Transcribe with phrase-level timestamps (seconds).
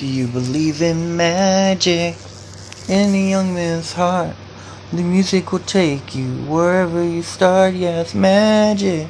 [0.00, 2.16] Do you believe in magic
[2.88, 4.34] in a young man's heart?
[4.90, 7.74] The music will take you wherever you start.
[7.74, 9.08] Yeah, it's magic.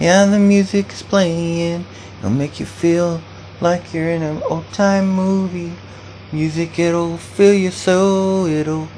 [0.00, 1.86] Yeah, the music is playing.
[2.18, 3.22] It'll make you feel
[3.60, 5.74] like you're in an old time movie.
[6.32, 8.46] Music, it'll fill your soul.
[8.46, 8.88] It'll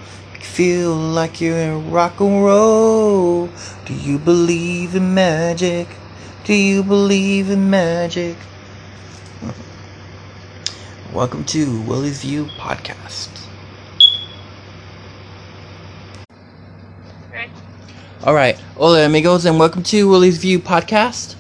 [0.41, 3.51] feel like you're in rock and roll.
[3.85, 5.87] Do you believe in magic?
[6.45, 8.39] Do you believe in magic?
[11.13, 13.29] Welcome to Willie's View Podcast.
[18.25, 21.37] All right, hola amigos, and welcome to Willie's View Podcast.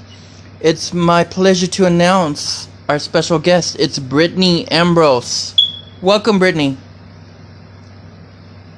[0.60, 3.77] It's my pleasure to announce our special guest.
[3.79, 5.55] It's Brytaney Ambrose.
[6.01, 6.77] Welcome, Brytaney.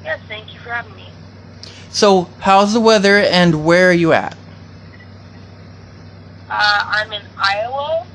[0.05, 1.13] Yes, thank you for having me.
[1.91, 4.37] So, how's the weather, and where are you at?
[6.51, 8.07] Uh, I'm in Iowa,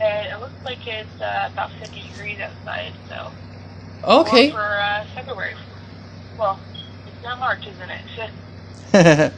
[0.00, 3.32] and it looks like it's uh, about 50 degrees outside, so.
[4.04, 4.50] Okay.
[4.52, 5.54] Warm for uh, February.
[6.38, 6.60] Well,
[7.06, 8.32] it's not March, isn't it?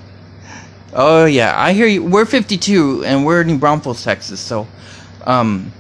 [0.93, 2.05] oh yeah, I hear you.
[2.05, 4.41] We're 52, and we're in New Braunfels, Texas.
[4.41, 4.69] So,
[5.27, 5.73] um,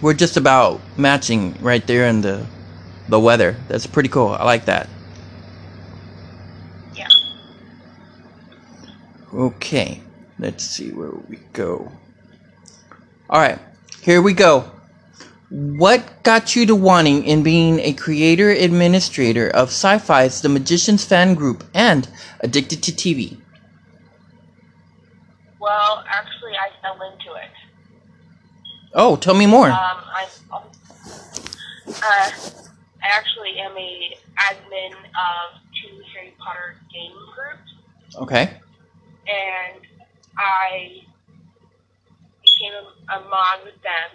[0.00, 2.46] we're just about matching right there in the
[3.08, 3.56] the weather.
[3.68, 4.28] That's pretty cool.
[4.28, 4.90] I like that.
[6.94, 7.08] yeah.
[9.32, 10.02] Okay,
[10.38, 11.92] let's see where we go.
[13.30, 13.58] All right,
[14.02, 14.70] here we go.
[15.50, 21.34] What got you to wanting in being a creator administrator of SyFy's The Magicians fan
[21.34, 22.08] group and
[22.40, 23.38] Addicted to TV?
[25.60, 27.50] Well, actually, I fell into it.
[28.94, 29.68] Oh, tell me more.
[29.68, 30.70] Um, I, uh,
[32.02, 32.30] I
[33.02, 37.72] actually am a admin of two Harry Potter game groups.
[38.22, 38.60] Okay.
[39.28, 39.80] and
[40.38, 41.02] I
[42.62, 44.10] became a, a mod with them,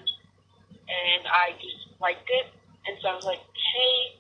[0.88, 2.48] and I just liked it.
[2.88, 4.16] And so I was like, hey,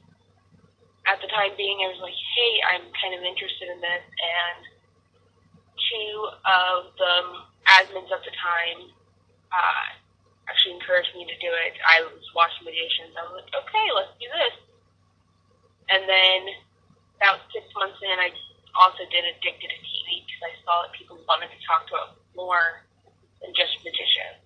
[1.08, 4.04] at the time being, I was like, hey, I'm kind of interested in this.
[4.04, 4.60] And
[5.80, 6.11] two
[6.43, 7.16] of the
[7.71, 8.92] admins at the time
[9.55, 9.87] uh,
[10.52, 11.80] actually encouraged me to do it.
[11.87, 13.16] I was watching Magicians.
[13.16, 14.55] I was like, okay, let's do this.
[15.87, 16.39] And then
[17.23, 18.36] about six months in, I
[18.76, 22.10] also did Addicted to TV because I saw that people wanted to talk to it
[22.36, 22.83] more
[23.42, 24.43] than just magicians.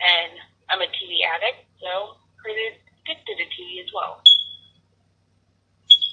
[0.00, 0.32] And
[0.70, 4.22] I'm a TV addict, so created Addicted to TV as well.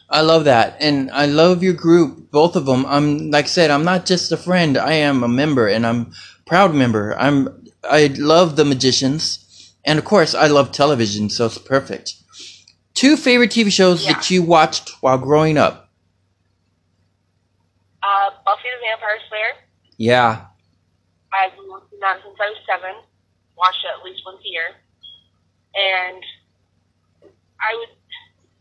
[0.10, 2.84] I love that, and I love your group, both of them.
[2.88, 4.76] I'm like I said, I'm not just a friend.
[4.76, 6.12] I am a member, and I'm
[6.48, 7.16] proud member.
[7.20, 12.16] I'm I love the magicians, and of course, I love television, so it's perfect.
[12.96, 14.14] Two favorite TV shows Yeah.
[14.14, 15.92] that you watched while growing up.
[18.02, 19.54] Uh, Buffy the Vampire Slayer.
[19.98, 20.46] Yeah.
[21.32, 21.52] I've
[22.02, 22.96] that since I was seven.
[23.58, 24.70] Watched it at least once a year.
[25.76, 26.24] And
[27.60, 27.94] I would,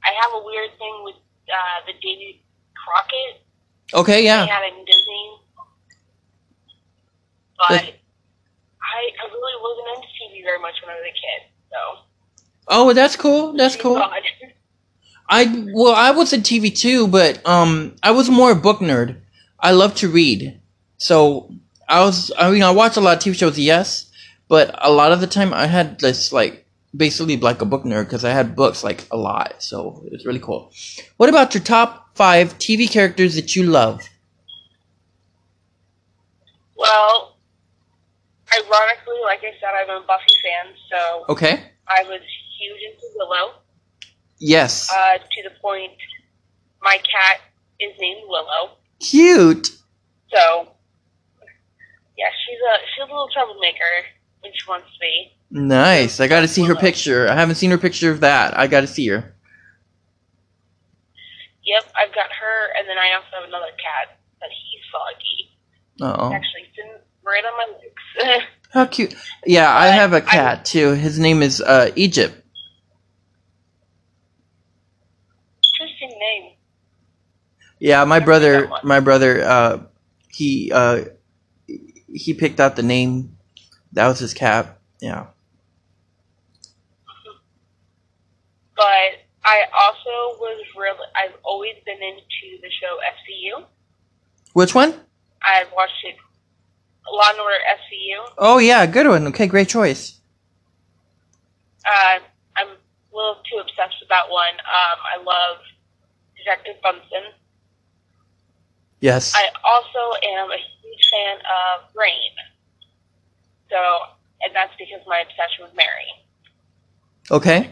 [0.04, 1.16] I have a weird thing with
[1.48, 2.42] uh, the Davy
[2.74, 3.42] Crockett.
[3.94, 4.24] Okay.
[4.24, 4.44] Yeah.
[4.44, 5.24] They had it in Disney.
[7.58, 7.94] But.
[8.88, 11.40] I, I really wasn't into TV very much when I was a kid.
[11.70, 12.08] So.
[12.68, 13.52] Oh, that's cool.
[13.54, 13.96] That's cool.
[13.96, 14.22] God.
[15.28, 19.20] I well, I was a TV too, but um, I was more a book nerd.
[19.60, 20.58] I love to read,
[20.96, 21.52] so
[21.88, 22.30] I was.
[22.38, 24.10] I mean, I watch a lot of TV shows, yes,
[24.48, 26.66] but a lot of the time I had this like
[26.96, 30.26] basically like a book nerd because I had books like a lot, so it was
[30.26, 30.72] really cool.
[31.16, 34.02] What about your top five TV characters that you love?
[36.76, 37.36] Well,
[38.52, 41.62] ironically, like I said, I'm a Buffy fan, so Okay.
[41.88, 42.20] I was
[42.58, 43.54] huge into Willow.
[44.38, 44.88] Yes.
[44.92, 45.92] uh, to the point
[46.80, 47.40] my cat
[47.80, 48.76] is named Willow.
[49.00, 49.70] Cute.
[50.32, 50.68] So
[52.18, 55.32] yeah, she's a she's a little troublemaker when she wants to be.
[55.50, 56.20] Nice.
[56.20, 57.28] I got to see her picture.
[57.28, 58.58] I haven't seen her picture of that.
[58.58, 59.34] I got to see her.
[61.64, 65.50] Yep, I've got her, and then I also have another cat, but he's foggy.
[66.00, 66.32] Oh.
[66.32, 66.92] Actually, sitting
[67.22, 68.44] right on my legs.
[68.70, 69.14] How cute.
[69.46, 70.92] Yeah, I have a cat too.
[70.92, 72.34] His name is uh, Egypt.
[75.80, 76.52] Interesting name.
[77.78, 79.78] Yeah, my brother, my brother, uh,
[80.32, 81.04] he uh,
[82.12, 83.36] he picked out the name.
[83.92, 84.78] That was his cap.
[85.00, 85.26] Yeah.
[88.76, 93.64] But I also was really I've always been into the show SVU.
[94.52, 94.94] Which one?
[95.42, 96.16] I've watched it
[97.10, 98.32] Law and Order SVU.
[98.38, 99.26] Oh yeah, good one.
[99.28, 100.20] Okay, great choice.
[101.84, 102.18] Uh,
[102.56, 104.54] I'm a little too obsessed with that one.
[104.60, 105.58] Um, I love
[106.36, 107.32] Detective Benson.
[109.00, 109.32] Yes.
[109.34, 110.58] I also am a
[110.98, 112.32] huge fan of Reign.
[113.70, 113.76] So,
[114.42, 116.08] and that's because my obsession with Mary.
[117.30, 117.70] Okay.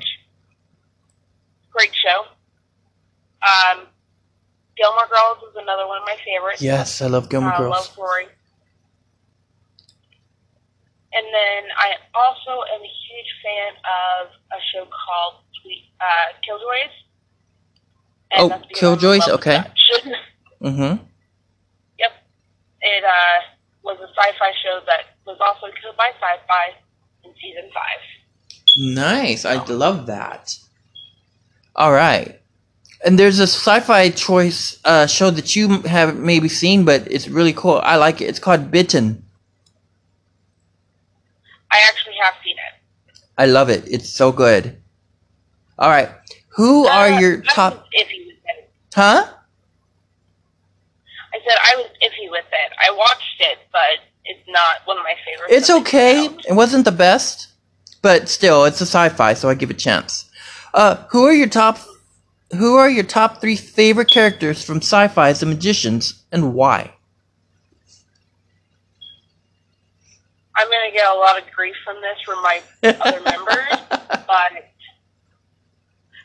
[1.70, 2.24] Great show.
[3.42, 3.86] Um,
[4.76, 6.60] Gilmore Girls is another one of my favorites.
[6.62, 7.70] Yes, I love Gilmore uh, Girls.
[7.70, 8.26] Love Rory.
[11.12, 15.42] And then I also am a huge fan of a show called
[16.00, 16.04] uh,
[16.44, 16.92] Killjoys.
[18.32, 19.28] And Oh, Killjoys?
[19.28, 19.62] Okay.
[20.62, 21.04] Mm-hmm.
[22.86, 23.38] It uh,
[23.82, 26.66] was a sci-fi show that was also killed by SyFy
[27.24, 28.02] in season five.
[28.78, 29.44] Nice.
[29.44, 30.56] I love that.
[31.74, 32.40] All right.
[33.04, 37.52] And there's a sci-fi choice uh, show that you have maybe seen, but it's really
[37.52, 37.80] cool.
[37.82, 38.26] I like it.
[38.26, 39.24] It's called Bitten.
[41.70, 43.14] I actually have seen it.
[43.38, 43.84] I love it.
[43.86, 44.76] It's so good.
[45.78, 46.08] All right.
[46.56, 47.86] Who are Uh, your top?
[47.92, 48.70] iffy with it.
[48.94, 49.26] Huh?
[51.36, 52.72] I said I was iffy with it.
[52.80, 55.52] I watched it, but it's not one of my favorites.
[55.52, 56.24] It's okay.
[56.48, 57.48] It wasn't the best,
[58.00, 60.30] but still, it's a sci-fi, so I give it a chance.
[60.72, 61.78] Uh, who are your top?
[62.56, 66.94] Who are your top three favorite characters from SyFy as the magicians, and why?
[70.54, 74.52] I'm gonna get a lot of grief from this from my other members, but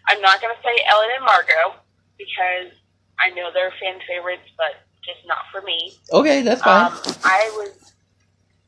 [0.08, 1.76] I'm not gonna say Eliot and Margo
[2.18, 2.72] because
[3.20, 5.94] I know they're fan favorites, but just not for me.
[6.12, 6.92] Okay, that's fine.
[6.92, 7.94] Um, I was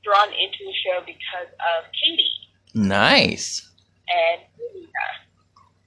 [0.03, 2.29] drawn into the show because of Kady
[2.73, 3.69] nice.
[4.09, 4.87] and Julia.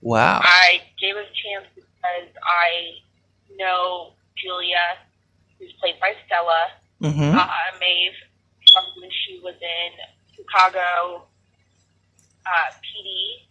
[0.01, 0.41] Wow.
[0.43, 3.01] I gave it a chance because I
[3.59, 4.79] know Julia,
[5.59, 6.71] who's played by Stella,
[7.03, 7.37] Mm-hmm.
[7.37, 7.47] uh,
[7.79, 8.17] Maeve
[8.73, 9.91] from when she was in
[10.35, 11.27] Chicago
[12.47, 13.45] uh, PD,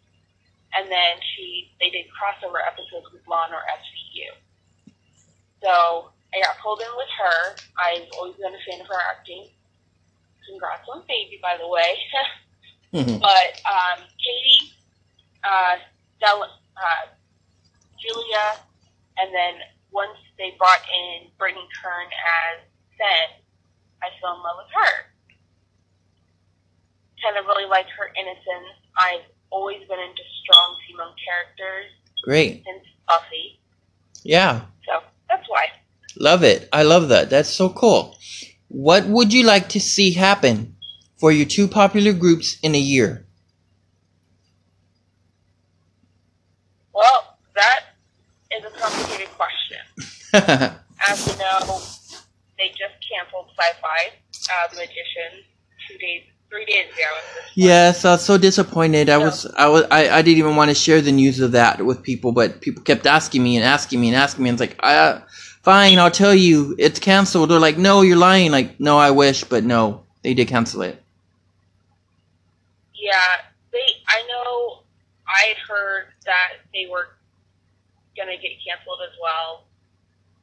[0.74, 4.34] and then she they did crossover episodes with Law and Order SVU.
[5.62, 7.56] So I got pulled in with her.
[7.80, 9.48] I've always been a fan of her acting.
[10.50, 11.96] Congrats on baby, by the way.
[12.94, 13.20] Mhm.
[13.24, 14.74] but um, Kady,
[15.44, 15.78] uh,
[16.18, 17.06] Stella, uh,
[18.00, 18.60] Julia,
[19.18, 19.56] and then
[19.92, 22.60] once they brought in Brittany Curran as
[23.00, 23.40] Fen,
[24.04, 24.94] I fell in love with her.
[27.24, 28.76] Kind of really like her innocence.
[28.98, 31.92] I've always been into strong female characters
[32.24, 32.64] Great.
[32.66, 33.60] since Buffy,
[34.24, 34.66] Yeah.
[34.86, 35.68] so that's why.
[36.18, 36.70] Love it.
[36.72, 37.30] I love that.
[37.30, 38.16] That's so cool.
[38.68, 40.76] What would you like to see happen
[41.18, 43.26] for your two popular groups in a year?
[46.94, 47.80] Well, that
[48.58, 49.78] is a complicated question.
[51.08, 51.82] As you know,
[52.58, 54.12] they just canceled SyFy,
[54.50, 55.44] uh, The Magician,
[55.88, 57.04] two days, three days ago.
[57.18, 57.54] at this point.
[57.56, 59.10] yes, I was so disappointed.
[59.10, 61.86] I was, I was, I, I didn't even want to share the news of that
[61.86, 64.50] with people, but people kept asking me and asking me and asking me.
[64.50, 65.20] And it's like, uh,
[65.66, 67.50] fine, I'll tell you, it's canceled.
[67.50, 68.52] They're like, no, you're lying.
[68.52, 71.02] Like, no, I wish, but no, they did cancel it.
[72.94, 73.20] Yeah,
[73.74, 73.86] they.
[74.08, 74.84] I know.
[75.28, 77.10] I had heard that they were
[78.16, 79.66] gonna get canceled as well.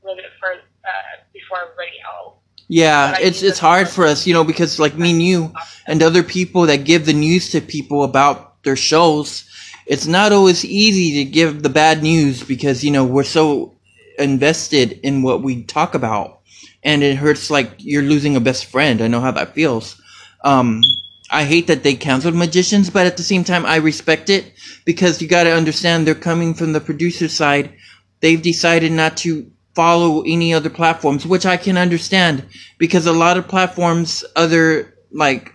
[0.03, 2.35] A little bit for uh, before everybody else.
[2.69, 5.53] Yeah, it's it's hard for us, you know, because like me and you
[5.87, 9.45] and other people that give the news to people about their shows,
[9.87, 13.75] it's not always easy to give the bad news because you know we're so
[14.19, 16.41] invested in what we talk about,
[16.83, 19.01] and it hurts like you're losing a best friend.
[19.01, 20.01] I know how that feels.
[20.45, 20.83] Um,
[21.31, 24.53] I hate that they canceled Magicians, but at the same time, I respect it
[24.85, 27.73] because you got to understand they're coming from the producer side.
[28.21, 32.47] They've decided not to follow any other platforms, which I can understand
[32.79, 35.53] because a lot of platforms, other like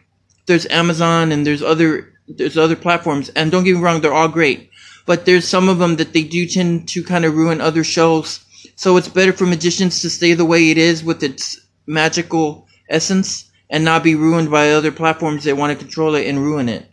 [0.47, 4.27] there's Amazon and there's other there's other platforms, and don't get me wrong, they're all
[4.27, 4.69] great,
[5.05, 8.39] but there's some of them that they do tend to kind of ruin other shows.
[8.77, 13.51] So it's better for Magicians to stay the way it is with its magical essence
[13.71, 16.85] and not be ruined by other platforms that want to control it and ruin it.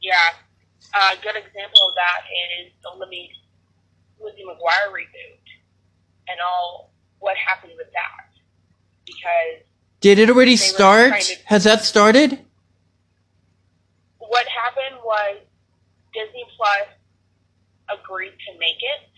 [0.00, 0.16] Yeah,
[0.94, 2.22] a good example of that
[2.64, 3.30] is the Lizzie,
[4.18, 5.44] Lizzie McGuire reboot
[6.28, 8.30] and all what happened with that.
[9.06, 9.66] Because
[10.00, 11.20] Did it already start?
[11.20, 12.38] to- Has that started?
[14.18, 15.36] what happened was
[16.14, 16.88] Disney Plus
[17.92, 19.13] agreed to make it,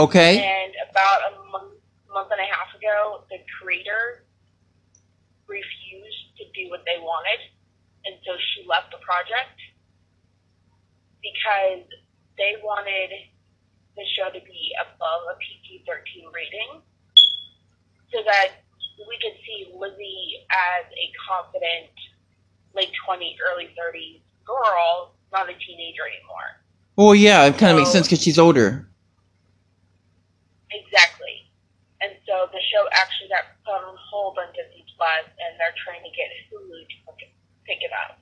[0.00, 0.40] Okay.
[0.40, 1.76] and about a month,
[2.08, 4.24] month and a half ago, the creator
[5.46, 7.40] refused to do what they wanted,
[8.06, 9.58] and so she left the project
[11.20, 11.84] because
[12.38, 13.12] they wanted
[13.96, 16.80] the show to be above a PG 13 rating
[18.08, 18.64] so that
[19.08, 21.92] we could see Lizzie as a confident
[22.74, 26.58] late 20s, early 30s girl, not a teenager anymore.
[26.96, 28.89] Well, yeah, it kind of makes sense because she's older.
[30.72, 31.50] Exactly.
[32.00, 36.02] And so the show actually got put on hold on Disney Plus, and they're trying
[36.02, 37.34] to get Hulu to pick it-
[37.66, 38.18] pick it up.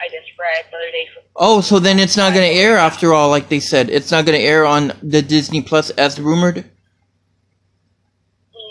[0.00, 1.06] I just read the other day.
[1.14, 3.90] From Oh, so then it's not going to air after all, like they said.
[3.90, 6.64] It's not going to air on the Disney Plus as rumored.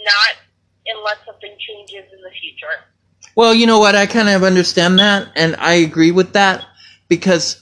[0.04, 0.36] not
[0.88, 2.86] unless something changes in the future.
[3.36, 3.96] Well, you know what?
[3.96, 6.66] I kind of understand that, and I agree with that
[7.08, 7.62] because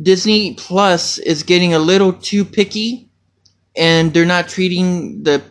[0.00, 3.03] Disney Plus is getting a little too picky,
[3.76, 5.42] and they're not treating the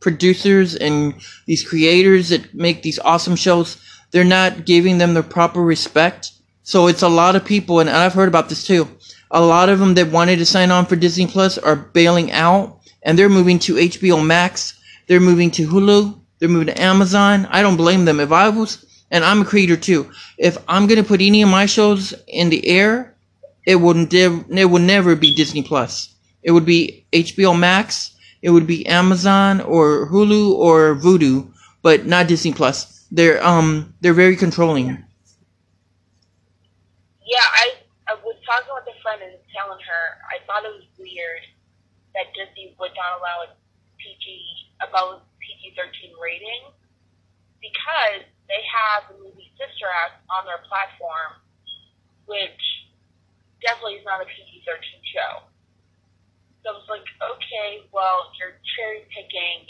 [0.00, 1.14] producers and
[1.46, 3.76] these creators that make these awesome shows.
[4.10, 6.32] They're not giving them the proper respect.
[6.62, 8.88] So it's a lot of people, and I've heard about this too.
[9.30, 12.80] A lot of them that wanted to sign on for Disney Plus are bailing out,
[13.02, 14.78] and they're moving to HBO Max.
[15.06, 16.18] They're moving to Hulu.
[16.38, 17.46] They're moving to Amazon.
[17.50, 18.20] I don't blame them.
[18.20, 21.66] If I was, and I'm a creator too, if I'm gonna put any of my
[21.66, 23.16] shows in the air,
[23.66, 24.12] it wouldn't.
[24.14, 26.14] It would never be Disney Plus.
[26.42, 28.12] It would be HBO Max.
[28.42, 33.06] It would be Amazon or Hulu or Vudu, but not Disney Plus.
[33.10, 35.04] They're um they're very controlling.
[37.26, 37.66] Yeah, I,
[38.08, 41.42] I was talking with a friend and telling her I thought it was weird
[42.14, 43.50] that Disney would not allow
[43.98, 44.24] PG
[44.80, 46.72] about PG thirteen rating
[47.60, 51.36] because they have the movie Sister Act on their platform,
[52.24, 52.62] which
[53.60, 55.49] definitely is not a PG thirteen show.
[56.62, 57.02] So I was like,
[57.32, 59.66] okay, well, you're cherry picking.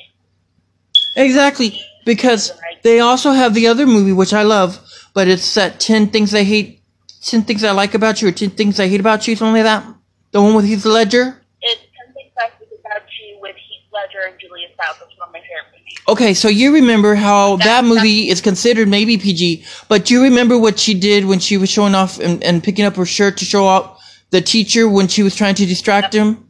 [1.17, 4.81] Exactly, because they also have the other movie which I love,
[5.15, 6.83] but it's that ten things I hate,
[7.23, 9.65] ten things I like about you, or ten things I hate about you, something like
[9.65, 9.85] that.
[10.33, 11.43] The one with Heath Ledger.
[11.63, 14.99] It's something that was about you with Heath Ledger and Julia Stiles.
[15.19, 15.99] One of my favorite movies.
[16.09, 20.23] Okay, so you remember how that That- movie is considered maybe PG, but do you
[20.23, 23.37] remember what she did when she was showing off and, and picking up her shirt
[23.39, 26.47] to show off the teacher when she was trying to distract him?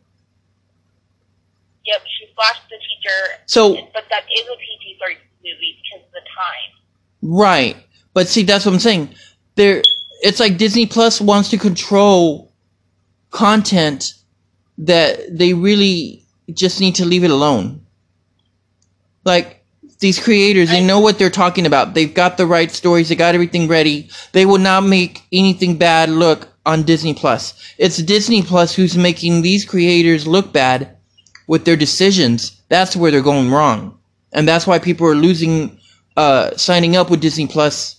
[1.87, 2.27] Yep, she
[3.47, 6.71] So- but that is a PG thirteen movie because of the time.
[7.23, 7.77] Right.
[8.15, 9.15] But see, that's what I'm saying.
[9.57, 9.83] There,
[10.23, 12.53] it's like Disney Plus wants to control
[13.31, 14.15] content
[14.79, 17.85] that they really just need to leave it alone.
[19.25, 19.65] Like
[20.01, 21.95] these creators, they know what they're talking about.
[21.95, 23.09] They've got the right stories.
[23.09, 24.11] They got everything ready.
[24.33, 27.55] They will not make anything bad look on Disney Plus.
[27.79, 30.97] It's Disney Plus who's making these creators look bad
[31.47, 32.60] with their decisions.
[32.71, 33.99] That's where they're going wrong,
[34.33, 35.79] and that's why people are losing,
[36.17, 37.97] uh, signing up with Disney Plus.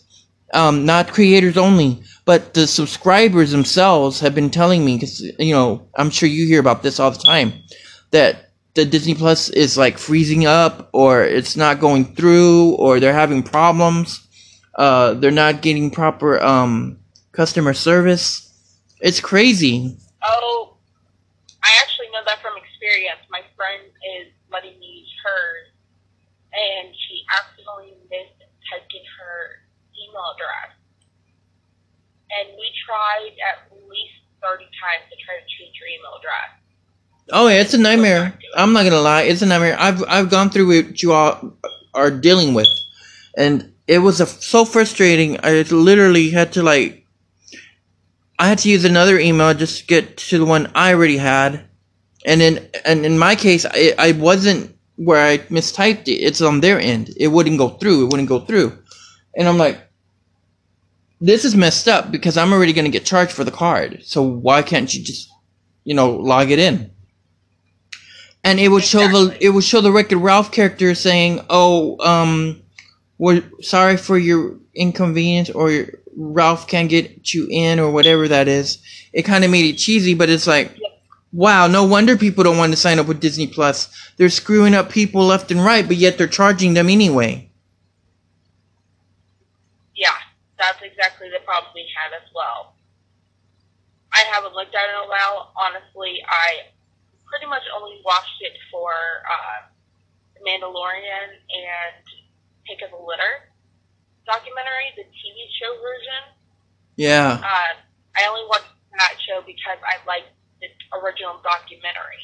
[0.53, 5.87] Um, not creators only, but the subscribers themselves have been telling me because you know
[5.95, 7.53] I'm sure you hear about this all the time
[8.11, 13.13] that the Disney Plus is like freezing up or it's not going through or they're
[13.13, 14.25] having problems.
[14.75, 16.97] Uh, they're not getting proper um,
[17.33, 18.47] customer service.
[19.01, 19.97] It's crazy.
[20.23, 20.77] Oh,
[21.63, 23.19] I actually know that from experience.
[23.29, 23.83] My friend
[24.19, 25.69] is letting me use hers,
[26.51, 29.61] and she accidentally missed typing her
[29.95, 30.75] email address.
[32.31, 36.61] And we tried at least 30 times to try to change your email address.
[37.31, 38.37] Oh yeah, it's a nightmare.
[38.55, 39.77] I'm not gonna lie, it's a nightmare.
[39.79, 41.53] I've I've gone through what you all
[41.93, 42.67] are dealing with,
[43.37, 45.37] and it was a, so frustrating.
[45.43, 47.05] I literally had to like,
[48.39, 51.63] I had to use another email just to get to the one I already had,
[52.25, 56.23] and in and in my case, I I wasn't where I mistyped it.
[56.23, 57.11] It's on their end.
[57.17, 58.05] It wouldn't go through.
[58.05, 58.77] It wouldn't go through,
[59.35, 59.79] and I'm like.
[61.23, 64.01] This is messed up because I'm already going to get charged for the card.
[64.03, 65.29] So why can't you just,
[65.83, 66.89] you know, log it in?
[68.43, 72.61] and it would show the it would show the Wreck-It Ralph character saying, "Oh, um,
[73.17, 78.47] we're sorry for your inconvenience, or your, Ralph can't get you in, or whatever that
[78.47, 78.79] is."
[79.13, 80.77] It kind of made it cheesy, but it's like,
[81.31, 83.89] wow, no wonder people don't want to sign up with Disney Plus.
[84.17, 87.49] They're screwing up people left and right, but yet they're charging them anyway.
[89.95, 90.15] Yeah,
[90.57, 92.75] that's exactly the problem we had as well.
[94.13, 95.51] I haven't looked at it in a while.
[95.55, 96.67] Honestly, I
[97.25, 99.67] pretty much only watched it for uh,
[100.35, 102.03] The Mandalorian and
[102.67, 103.47] Pick of the Litter
[104.25, 106.21] documentary, the TV show version.
[106.95, 107.73] Yeah, Uh,
[108.15, 110.29] I only watched that show because I liked
[110.61, 110.67] the
[110.99, 112.21] original documentary.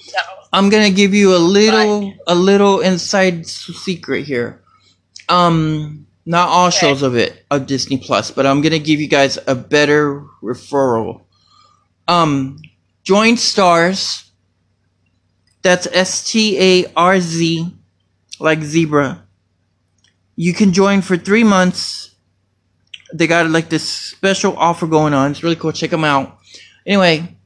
[0.00, 0.18] So,
[0.52, 4.60] I'm gonna give you a little a little inside secret here.
[5.28, 6.78] Um, not all Okay.
[6.78, 11.22] shows of it of Disney Plus, but I'm gonna give you guys a better referral.
[12.08, 12.58] Um,
[13.04, 14.24] join Starz.
[15.62, 17.72] That's S T A R Z,
[18.40, 19.22] like zebra.
[20.34, 22.10] You can join for three months.
[23.14, 25.30] They got like this special offer going on.
[25.30, 25.70] It's really cool.
[25.72, 26.38] Check them out.
[26.86, 27.36] Anyway,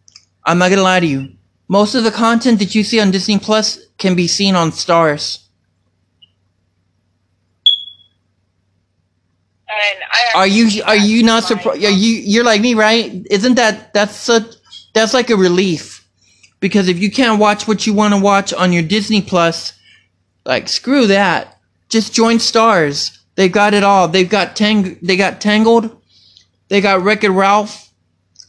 [0.45, 1.33] I'm not gonna lie to you.
[1.69, 5.47] Most of the content that you see on Disney Plus can be seen on Starz.
[9.69, 11.85] and And I Are you are you not surprised?
[11.85, 13.26] Are you you're like me, right?
[13.31, 14.55] Isn't that that's such
[14.95, 16.07] that's like a relief
[16.61, 19.73] because if you can't watch what you want to watch on your Disney Plus,
[20.45, 21.59] like screw that.
[21.88, 23.19] Just join Starz.
[23.35, 24.09] They've got it all.
[24.09, 24.99] They've got Tang.
[25.02, 26.00] They got Tangled.
[26.69, 27.86] They got Wreck It Ralph.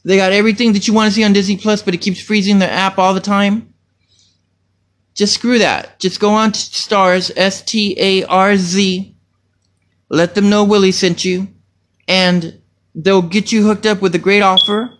[0.08, 2.60] They got everything that you want to see on Disney Plus, but it keeps freezing
[2.60, 3.74] the app all the time.
[5.14, 6.00] Just screw that.
[6.00, 7.30] Just go on to Starz.
[7.36, 9.14] S T A R Z.
[10.08, 11.50] Let them know Willie sent you,
[12.08, 12.62] and
[12.96, 14.98] they'll get you hooked up with a great offer,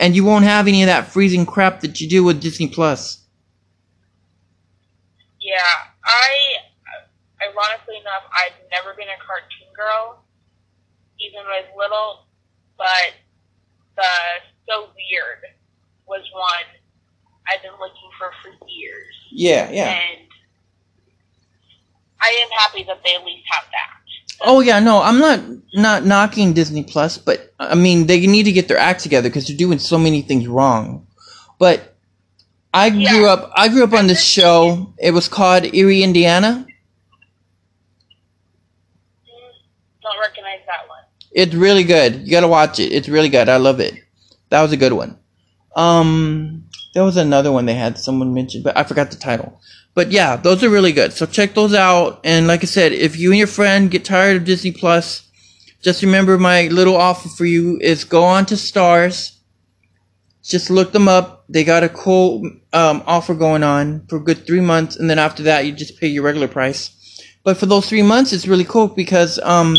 [0.00, 3.22] and you won't have any of that freezing crap that you do with Disney Plus.
[5.40, 5.60] Yeah,
[6.04, 6.56] I,
[7.40, 10.24] ironically enough, I've never been a cartoon girl,
[11.20, 12.26] even when I was little,
[12.76, 13.14] but
[13.96, 14.02] the
[14.68, 15.42] So Weird
[16.06, 16.66] was one
[17.52, 19.14] I've been looking for for years.
[19.30, 19.88] Yeah, yeah.
[19.90, 20.20] And
[22.20, 23.96] I am happy that they at least have that.
[24.42, 25.40] Oh yeah, no, I'm not
[25.74, 29.46] not knocking Disney Plus, but I mean they need to get their act together because
[29.46, 31.06] they're doing so many things wrong.
[31.58, 31.96] But
[32.72, 33.32] I grew Yeah.
[33.32, 34.92] up I grew up on this show.
[34.98, 36.66] It was called Eerie, Indiana.
[39.26, 39.52] Mm,
[40.02, 41.04] Don't recognize that one.
[41.32, 42.26] It's really good.
[42.26, 42.92] You gotta watch it.
[42.92, 43.48] It's really good.
[43.48, 43.94] I love it.
[44.50, 45.18] That was a good one.
[45.76, 49.60] Um, there was another one they had someone mentioned, but I forgot the title.
[49.94, 51.12] But yeah, those are really good.
[51.12, 52.20] So check those out.
[52.24, 55.28] And like I said, if you and your friend get tired of Disney Plus,
[55.82, 59.36] just remember my little offer for you is go on to Starz.
[60.42, 61.44] Just look them up.
[61.48, 65.42] They got a cool um, offer going on for good three months, and then after
[65.44, 66.90] that, you just pay your regular price.
[67.44, 69.76] But for those three months, it's really cool because um,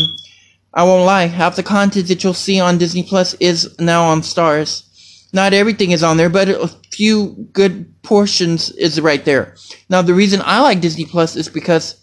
[0.74, 4.22] I won't lie, half the content that you'll see on Disney Plus is now on
[4.22, 4.88] Starz.
[5.32, 9.56] Not everything is on there, but a few good portions is right there.
[9.88, 11.98] Now, the reason I like Disney Plus is because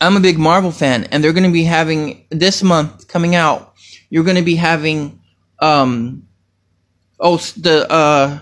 [0.00, 3.74] I'm a big Marvel fan, and they're going to be having this month coming out.
[4.10, 5.20] You're going to be having,
[5.58, 6.26] um,
[7.18, 8.38] oh, the uh,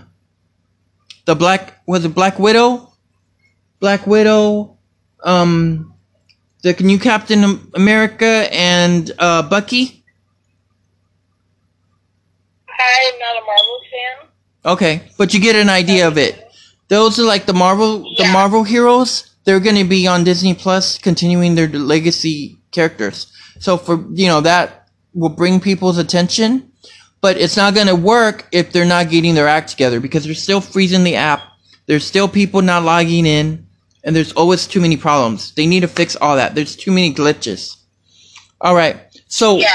[1.25, 2.93] the Black was it Black Widow,
[3.79, 4.77] Black Widow,
[5.23, 5.94] um,
[6.65, 10.03] the new Captain America and uh, Bucky.
[12.67, 14.29] I'm not a Marvel fan.
[14.73, 16.43] Okay, but you get an idea of it.
[16.87, 19.35] Those are like the Marvel, the Marvel heroes.
[19.43, 23.31] They're going to be on Disney Plus, continuing their legacy characters.
[23.59, 26.71] So for you know that will bring people's attention,
[27.21, 30.33] but it's not going to work if they're not getting their act together because they're
[30.33, 31.43] still freezing the app.
[31.85, 33.64] There's still people not logging in,
[34.05, 35.51] and there's always too many problems.
[35.55, 36.55] They need to fix all that.
[36.55, 37.75] There's too many glitches.
[38.61, 39.67] All right, so Yeah,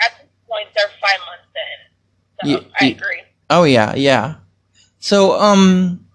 [0.00, 2.48] at this point, they're five months in.
[2.48, 3.22] So Ye- I agree.
[3.50, 4.36] Oh yeah, yeah.
[4.98, 6.06] So um,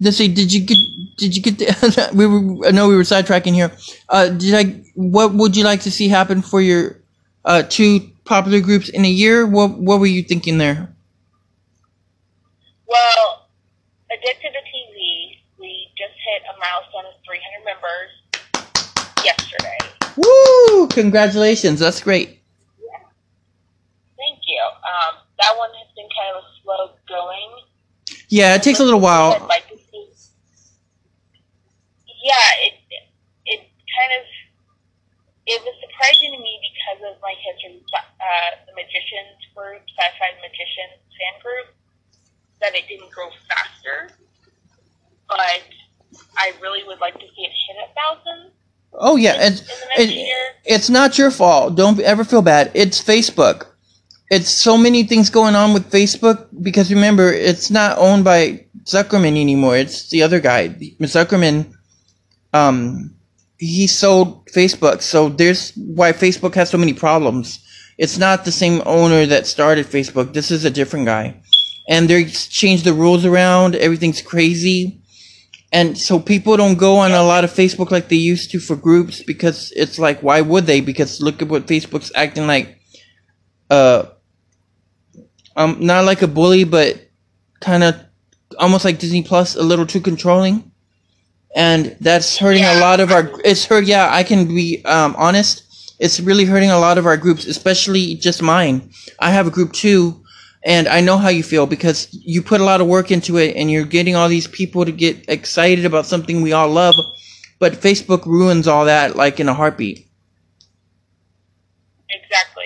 [0.00, 0.28] let's see.
[0.28, 0.78] Did you get?
[1.16, 1.58] Did you get?
[1.58, 2.66] The, we were.
[2.68, 3.72] I know we were sidetracking here.
[4.08, 4.84] Uh, did I?
[4.94, 7.00] What would you like to see happen for your
[7.44, 9.46] uh two popular groups in a year?
[9.46, 10.94] What What were you thinking there?
[12.86, 13.48] Well,
[14.10, 14.65] Addicted to TV, we just
[16.36, 18.12] hit a milestone of 300 members
[19.24, 19.80] yesterday.
[20.16, 20.86] Woo!
[20.88, 21.80] Congratulations.
[21.80, 22.40] That's great.
[24.16, 24.60] Thank you.
[24.60, 27.50] Um, that one has been kind of a slow going.
[28.28, 29.44] Yeah, it takes a little while.
[29.48, 29.64] like.
[32.26, 32.74] Yeah, it
[33.46, 34.26] it kind of
[35.46, 40.42] it was surprising to me because of my history, with, uh, the magicians group, SyFy
[40.42, 41.70] magicians fan group,
[42.58, 44.10] that it didn't grow faster.
[45.30, 45.62] But
[46.36, 48.52] I really would like to see it hit a thousand
[48.98, 50.36] Oh yeah, it's in the next it, year.
[50.64, 51.76] it's not your fault.
[51.76, 52.70] Don't ever feel bad.
[52.74, 53.66] It's Facebook.
[54.30, 59.40] It's so many things going on with Facebook because remember, it's not owned by Zuckerman
[59.40, 59.76] anymore.
[59.76, 61.72] It's the other guy, Zuckerman.
[62.52, 63.14] Um,
[63.58, 67.62] he sold Facebook, so there's why Facebook has so many problems.
[67.98, 70.32] It's not the same owner that started Facebook.
[70.32, 71.40] This is a different guy,
[71.88, 73.76] and they changed the rules around.
[73.76, 75.00] Everything's crazy.
[75.72, 78.76] And so people don't go on a lot of Facebook like they used to for
[78.76, 80.80] groups because it's like, why would they?
[80.80, 82.78] Because look at what Facebook's acting like.
[83.68, 84.04] Uh,
[85.56, 87.08] um, not like a bully, but
[87.60, 87.96] kind of
[88.58, 90.70] almost like Disney Plus, a little too controlling,
[91.54, 93.30] and that's hurting a lot of our.
[93.44, 93.86] It's hurt.
[93.86, 95.62] Yeah, I can be um honest.
[95.98, 98.90] It's really hurting a lot of our groups, especially just mine.
[99.18, 100.22] I have a group too,
[100.66, 103.56] and I know how you feel because you put a lot of work into it,
[103.56, 106.94] and you're getting all these people to get excited about something we all love,
[107.60, 110.06] but Facebook ruins all that like in a heartbeat.
[112.10, 112.64] Exactly.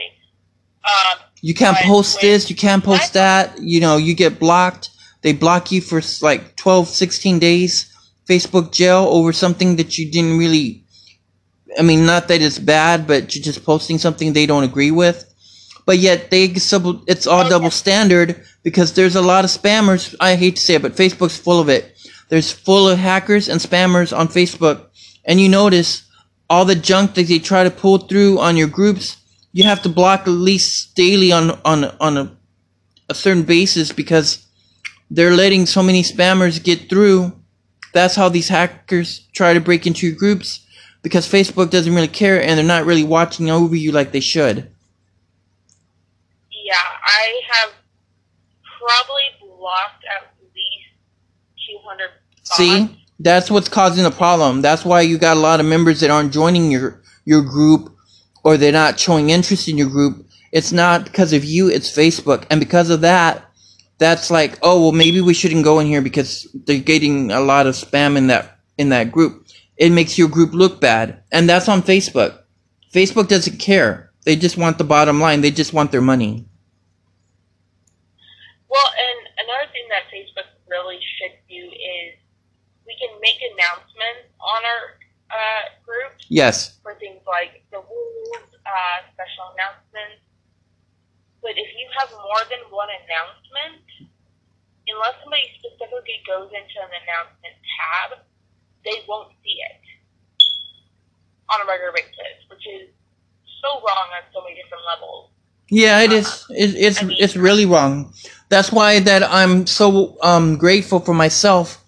[0.85, 4.91] Um, You can't post this, you can't post that, you know, you get blocked.
[5.23, 7.95] They block you for like 12, 16 days,
[8.29, 10.81] Facebook jail over something that you didn't really
[11.79, 15.30] I mean, not that it's bad, but you're just posting something they don't agree with.
[15.87, 20.15] But yet they sub- it's all double standard because there's a lot of spammers.
[20.21, 21.97] I hate to say it, but Facebook's full of it.
[22.29, 24.87] There's full of hackers and spammers on Facebook,
[25.25, 26.05] and you notice
[26.49, 29.17] all the junk that they try to pull through on your groups.
[29.53, 32.37] You have to block at least daily on on on a,
[33.09, 34.47] a certain basis because
[35.11, 37.33] they're letting so many spammers get through.
[37.93, 40.65] That's how these hackers try to break into your groups
[41.03, 44.71] because Facebook doesn't really care and they're not really watching over you like they should.
[46.71, 47.73] Yeah, I have
[48.79, 50.87] probably blocked at least
[51.69, 52.57] 200 bots.
[52.57, 54.63] See, that's what's causing the problem.
[54.63, 57.97] That's why you got a lot of members that aren't joining your your group
[58.45, 60.25] or they're not showing interest in your group.
[60.53, 62.47] It's not because of you, it's Facebook.
[62.51, 63.51] And because of that,
[63.99, 67.67] that's like, oh well, maybe we shouldn't go in here because they're getting a lot
[67.67, 69.45] of spam in that in that group.
[69.77, 72.39] It makes your group look bad, and that's on Facebook.
[72.95, 74.13] Facebook doesn't care.
[74.25, 75.41] They just want the bottom line.
[75.41, 76.47] They just want their money.
[78.71, 82.15] Well, and another thing that Facebook really should do is
[82.87, 84.83] we can make announcements on our
[85.31, 86.79] uh, groups Yes.
[86.83, 90.23] for things like the rules, uh, special announcements.
[91.43, 93.83] But if you have more than one announcement,
[94.87, 98.23] unless somebody specifically goes into an announcement tab,
[98.87, 99.83] they won't see it
[101.51, 102.91] on a regular basis, which is
[103.63, 105.31] so wrong on so many different levels.
[105.71, 106.47] Yeah, it is.
[106.51, 108.13] It, it's I mean- it's really wrong.
[108.51, 111.83] That's why that I'm so um grateful for myself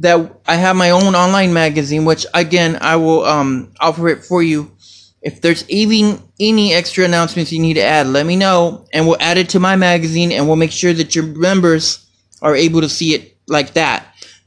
[0.00, 4.42] that I have my own online magazine, which again I will um offer it for
[4.42, 4.72] you.
[5.20, 9.20] If there's even any extra announcements you need to add, let me know, and we'll
[9.20, 12.06] add it to my magazine, and we'll make sure that your members
[12.40, 14.06] are able to see it like that.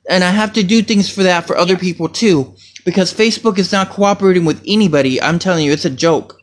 [0.09, 3.71] And I have to do things for that for other people too, because Facebook is
[3.71, 5.21] not cooperating with anybody.
[5.21, 6.39] I'm telling you, it's a joke.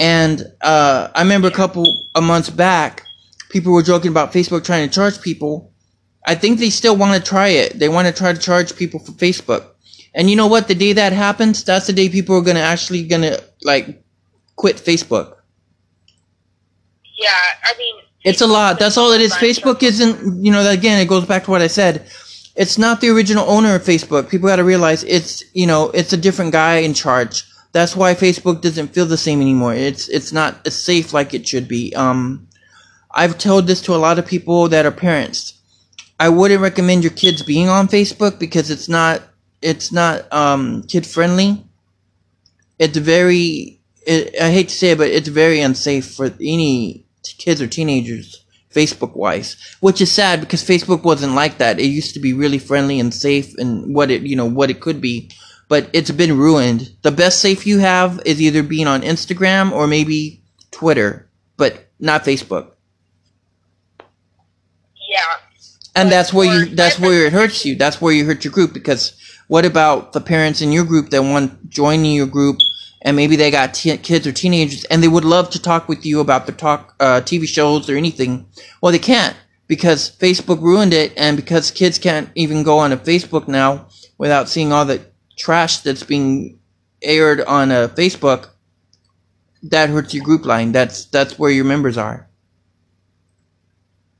[0.00, 3.02] And uh, I remember a couple of months back,
[3.50, 5.72] people were joking about Facebook trying to charge people.
[6.26, 7.78] I think they still want to try it.
[7.78, 9.66] They want to try to charge people for Facebook.
[10.14, 10.68] And you know what?
[10.68, 14.02] The day that happens, that's the day people are gonna actually gonna like
[14.56, 15.34] quit Facebook.
[17.18, 17.28] Yeah,
[17.64, 18.78] I mean, It's a lot.
[18.78, 19.32] That's all it is.
[19.34, 22.06] Facebook isn't, you know, again, it goes back to what I said.
[22.56, 24.28] It's not the original owner of Facebook.
[24.28, 27.44] People got to realize it's, you know, it's a different guy in charge.
[27.72, 29.74] That's why Facebook doesn't feel the same anymore.
[29.74, 31.94] It's it's not as safe like it should be.
[31.94, 32.47] Um,
[33.10, 35.54] I've told this to a lot of people that are parents.
[36.20, 39.22] I wouldn't recommend your kids being on Facebook because it's not
[39.62, 41.64] it's not um, kid friendly.
[42.78, 47.60] It's very it, I hate to say it, but it's very unsafe for any kids
[47.60, 48.44] or teenagers
[48.74, 51.80] Facebook wise, which is sad because Facebook wasn't like that.
[51.80, 54.80] It used to be really friendly and safe and what it you know what it
[54.80, 55.30] could be,
[55.68, 56.90] but it's been ruined.
[57.02, 60.42] The best safe you have is either being on Instagram or maybe
[60.72, 62.72] Twitter, but not Facebook.
[65.08, 65.20] Yeah,
[65.96, 67.74] And But that's where you that's where it hurts you.
[67.74, 69.14] That's where you hurt your group because
[69.48, 72.58] what about the parents in your group that want joining your group
[73.00, 76.20] and maybe they got kids or teenagers and they would love to talk with you
[76.20, 78.46] about the talk uh, TV shows or anything.
[78.82, 79.34] Well, they can't
[79.66, 83.86] because Facebook ruined it and because kids can't even go on a Facebook now
[84.18, 85.00] without seeing all the
[85.36, 86.58] trash that's being
[87.00, 88.50] aired on a Facebook.
[89.62, 90.72] That hurts your group line.
[90.72, 92.28] That's that's where your members are.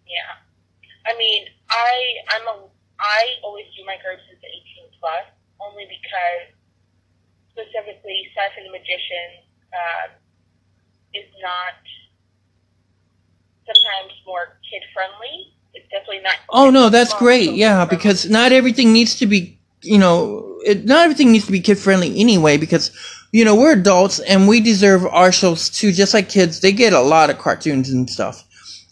[0.09, 1.13] yeah.
[1.13, 1.93] I mean, I
[2.31, 2.57] I'm a
[3.01, 5.27] I always do my groups as 18 plus
[5.61, 6.55] only because
[7.53, 9.29] specifically SyFy the Magician
[9.73, 10.07] uh,
[11.15, 11.79] is not
[13.67, 15.55] sometimes more kid friendly.
[15.75, 16.37] It's definitely not.
[16.51, 17.53] Oh no, that's great.
[17.53, 17.97] Yeah, friendly.
[17.97, 21.79] because not everything needs to be, you know, it, not everything needs to be kid
[21.79, 22.57] friendly anyway.
[22.57, 22.91] Because
[23.33, 26.61] you know we're adults and we deserve our shows too, just like kids.
[26.61, 28.45] They get a lot of cartoons and stuff.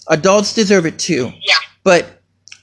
[0.08, 1.32] Adults deserve it too.
[1.44, 2.15] yeah, But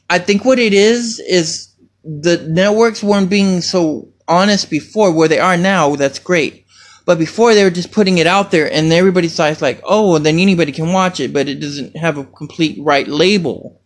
[0.10, 5.40] I think what it is is the networks weren't being so honest before where they
[5.40, 5.96] are now.
[5.96, 6.66] That's great.
[7.06, 10.20] But before they were just putting it out there and everybody thought like, oh, well,
[10.20, 13.82] then anybody can watch it, but it doesn't have a complete right label.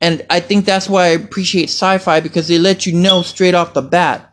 [0.00, 3.74] And I think that's why I appreciate SyFy because they let you know straight off
[3.74, 4.32] the bat.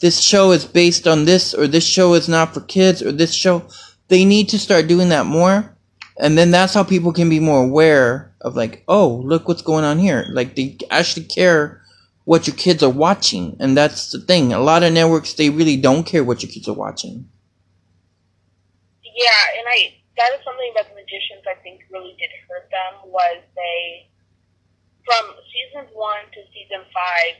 [0.00, 3.32] This show is based on this or this show is not for kids or this
[3.32, 3.62] show.
[4.08, 5.76] They need to start doing that more.
[6.18, 9.84] And then that's how people can be more aware of like, oh, look what's going
[9.84, 10.26] on here.
[10.30, 11.82] Like they actually care
[12.24, 13.56] what your kids are watching.
[13.60, 14.52] And that's the thing.
[14.52, 17.28] A lot of networks, they really don't care what your kids are watching.
[19.02, 23.10] yeah, and I that is something that the magicians I think really did hurt them
[23.10, 24.08] was they
[25.04, 27.36] from season one to season five.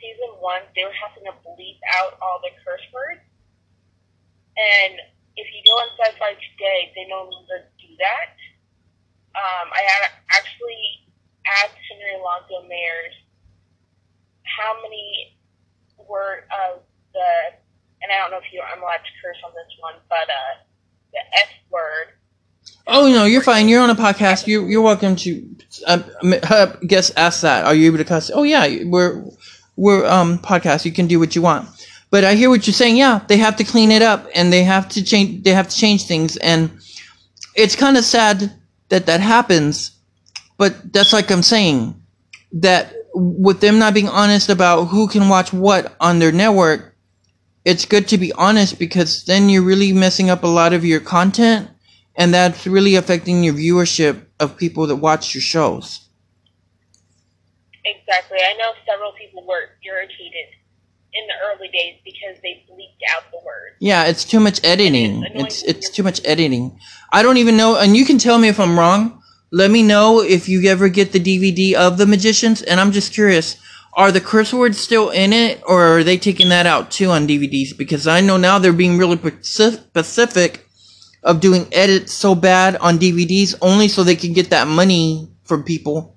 [0.00, 3.20] Season one, they were having to bleep out all the curse words,
[4.56, 4.96] And
[5.36, 8.39] if you go on SyFy Today, they no longer do that.
[9.34, 11.06] Um, I had actually
[11.46, 13.14] asked Henry Alonso Myers
[14.42, 15.36] how many
[16.08, 16.82] were of
[17.14, 17.30] the,
[18.02, 20.54] and I don't know if you, I'm allowed to curse on this one, but uh,
[21.12, 22.14] the S word.
[22.86, 23.68] Oh no, you're fine.
[23.68, 24.46] You're on a podcast.
[24.46, 25.56] You're you're welcome to.
[25.86, 27.64] Uh, uh, guess ask that.
[27.64, 28.30] Are you able to cuss?
[28.32, 29.24] Oh yeah, we're
[29.76, 30.84] we're um podcast.
[30.84, 31.68] You can do what you want.
[32.10, 32.96] But I hear what you're saying.
[32.96, 35.44] Yeah, they have to clean it up and they have to change.
[35.44, 36.70] They have to change things, and
[37.54, 38.52] it's kind of sad
[38.90, 39.92] that that happens.
[40.58, 42.00] But that's like I'm saying
[42.52, 46.94] that with them not being honest about who can watch what on their network,
[47.64, 51.00] it's good to be honest because then you're really messing up a lot of your
[51.00, 51.70] content
[52.16, 56.08] and that's really affecting your viewership of people that watch your shows.
[57.84, 58.38] Exactly.
[58.38, 60.59] I know several people were irritated
[61.12, 63.76] in the early days because they bleeped out the words.
[63.80, 65.24] Yeah, it's too much editing.
[65.34, 66.78] It's it's too much editing.
[67.12, 69.22] I don't even know and you can tell me if I'm wrong.
[69.52, 73.12] Let me know if you ever get the DVD of The Magicians and I'm just
[73.12, 73.56] curious
[73.94, 77.26] are the curse words still in it or are they taking that out too on
[77.26, 80.66] DVDs because I know now they're being really specific
[81.22, 85.64] of doing edits so bad on DVDs only so they can get that money from
[85.64, 86.16] people.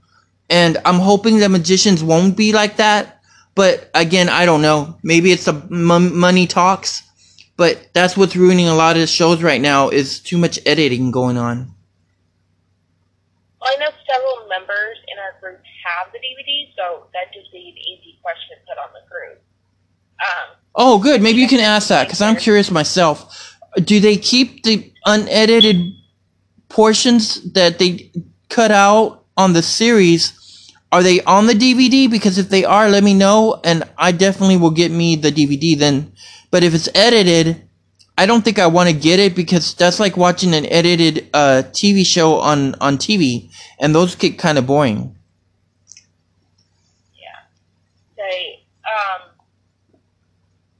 [0.50, 3.23] And I'm hoping the magicians won't be like that.
[3.56, 4.98] But again, I don't know.
[5.04, 7.04] Maybe it's the m- money talks.
[7.56, 11.12] But that's what's ruining a lot of the shows right now is too much editing
[11.12, 11.72] going on.
[13.62, 17.60] Well, I know several members in our group have the DVD, so that just be
[17.60, 19.42] an easy question to put on the group.
[20.20, 21.22] Um, oh, good.
[21.22, 25.94] Maybe you can ask that because I'm curious myself do they keep the unedited
[26.70, 28.12] portions that they
[28.50, 30.34] cut out on the series?
[30.94, 32.08] Are they on the DVD?
[32.08, 35.76] Because if they are, let me know, and I definitely will get me the DVD
[35.76, 36.14] then.
[36.52, 37.68] But if it's edited,
[38.16, 41.64] I don't think I want to get it because that's like watching an edited uh,
[41.74, 45.18] TV show on on TV, and those get kind of boring.
[47.18, 47.42] Yeah.
[48.16, 49.34] They, um,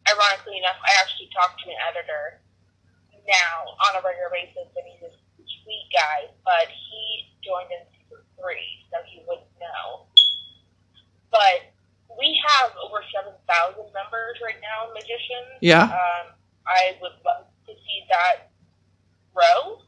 [0.06, 2.38] ironically enough, I actually talked to an editor
[3.26, 5.12] now on a regular basis, and he's a
[5.66, 10.06] sweet guy, but he joined in season three, so he wouldn't know.
[11.34, 11.74] But
[12.14, 13.42] we have over 7,000
[13.90, 15.58] members right now Magicians.
[15.66, 15.90] Yeah.
[15.90, 16.38] Um,
[16.70, 18.54] I would love to see that
[19.34, 19.82] grow.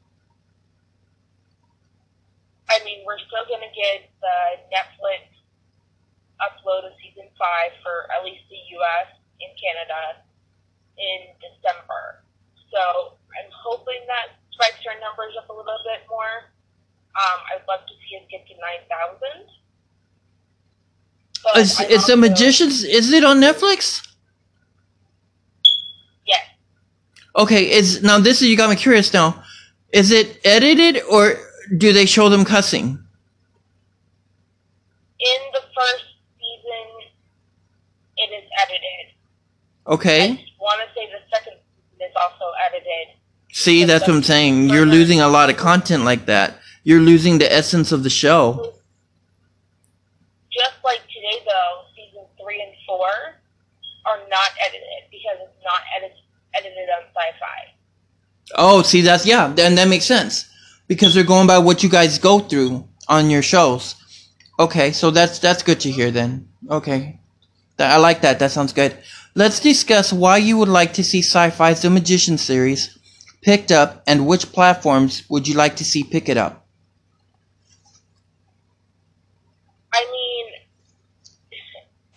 [2.65, 4.38] I mean, we're still going to get the
[4.73, 5.29] Netflix
[6.41, 9.13] upload of season five for at least the U.S.
[9.39, 10.25] and Canada
[10.97, 12.25] in December.
[12.73, 16.49] So I'm hoping that spikes our numbers up a little bit more.
[17.15, 19.47] Um, I'd love to see us get to 9,000.
[21.55, 24.05] Is, is the Magicians, is it on Netflix?
[26.25, 26.41] Yes.
[27.36, 29.43] Okay, is, now this is, you got me curious now.
[29.93, 31.36] Is it edited or
[31.77, 32.84] do they show them cussing?
[35.19, 36.03] In the first
[36.38, 37.10] season,
[38.17, 39.15] it is edited.
[39.88, 40.31] Okay.
[40.31, 43.15] I want to say the second season is also edited.
[43.53, 44.69] See, that's what I'm saying.
[44.69, 46.60] You're losing a lot of content like that.
[46.84, 48.73] You're losing the essence of the show.
[50.51, 51.01] Just like
[51.45, 53.09] though, season three and four
[54.05, 56.17] are not edited because it's not edit-
[56.53, 57.75] edited on SyFy.
[58.55, 60.49] Oh, see, that's yeah, then that makes sense
[60.88, 63.95] because they're going by what you guys go through on your shows.
[64.59, 66.47] Okay, so that's that's good to hear then.
[66.69, 67.19] Okay,
[67.79, 68.39] I like that.
[68.39, 68.97] That sounds good.
[69.33, 72.97] Let's discuss why you would like to see SyFy's The Magician series
[73.41, 76.65] picked up and which platforms would you like to see pick it up?
[79.93, 80.45] I mean,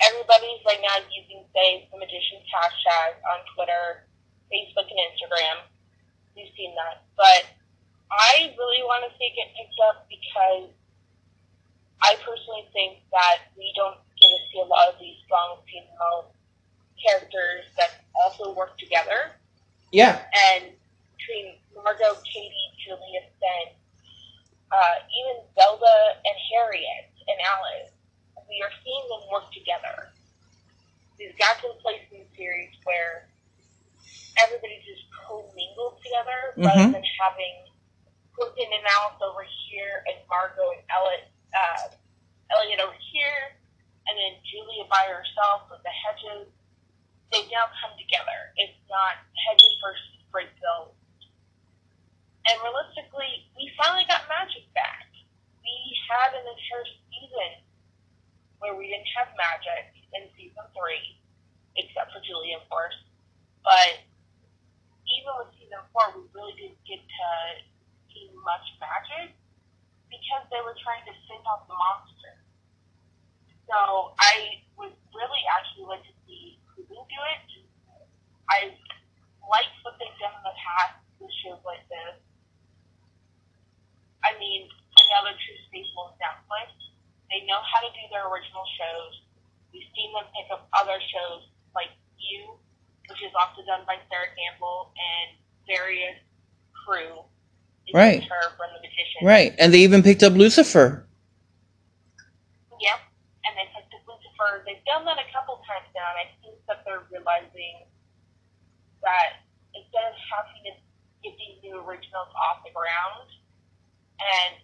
[0.00, 0.96] everybody's right now
[1.58, 4.06] using, the Magician's hashtag on Twitter,
[4.52, 5.66] Facebook, and Instagram.
[6.36, 7.02] We've seen that.
[7.16, 7.46] But
[8.10, 10.70] I really want to see it get picked up because
[12.02, 16.32] I personally think that we don't get to see a lot of these strong female
[16.98, 19.34] characters that also work together.
[19.92, 20.22] Yeah.
[20.54, 20.72] And
[21.18, 23.74] between Margo, Kady, Julia, Fen,
[24.70, 27.92] uh, even Zelda and Harriet and Alice,
[28.46, 30.08] we are seeing them work together.
[31.18, 33.26] We've got to a place in the series where
[34.38, 36.66] everybody just co-mingled together mm-hmm.
[36.66, 37.54] rather than having
[38.32, 41.90] Quentin and Alice over here and Margo and Eliot, uh,
[42.54, 43.58] Eliot over here,
[44.06, 46.46] and then Julia by herself with the hedges.
[47.34, 48.54] They've now come together.
[48.56, 50.98] It's not hedges versus Brakebills
[52.48, 55.04] and realistically, we finally got magic back.
[55.60, 55.76] We
[56.08, 57.50] had an entire season
[58.64, 61.18] where we didn't have magic in season three,
[61.76, 62.96] except for Julie, of course.
[63.64, 64.00] But
[65.08, 67.28] even with season four, we really didn't get to
[68.12, 69.36] see much magic
[70.08, 72.34] because they were trying to fend off the monster.
[73.68, 77.44] So I would really actually like to see Hulu do it.
[78.48, 78.72] I
[79.44, 82.16] like what they've done in the past with shows like this.
[84.24, 84.68] I mean,
[85.08, 86.72] another true staple is Netflix.
[87.28, 89.27] They know how to do their original shows.
[89.78, 92.58] We've seen them pick up other shows like You,
[93.06, 95.38] which is also done by Sera Gamble and
[95.70, 96.18] various
[96.74, 97.22] crew.
[97.94, 98.26] Right.
[98.26, 99.22] Her from the Magician.
[99.22, 101.06] Right, and they even picked up Lucifer.
[102.82, 102.98] Yep.
[103.46, 104.66] And they picked up Lucifer.
[104.66, 107.86] They've done that a couple times now, and I think that they're realizing
[109.06, 109.46] that
[109.78, 110.72] instead of having to
[111.22, 113.30] get these new originals off the ground
[114.18, 114.58] and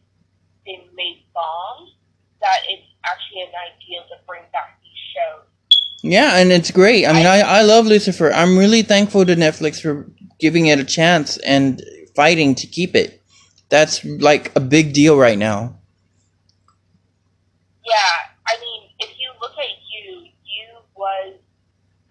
[0.67, 1.95] they made bombs,
[2.43, 4.84] that it's actually an idea to bring back
[5.15, 5.45] shows.
[6.03, 7.07] Yeah, and it's great.
[7.07, 8.31] I mean, I, I love Lucifer.
[8.33, 10.07] I'm really thankful to Netflix for
[10.39, 11.83] giving it a chance and
[12.15, 13.23] fighting to keep it.
[13.71, 15.79] That's like a big deal right now.
[17.85, 18.15] Yeah,
[18.47, 21.35] I mean, if you look at you, you was,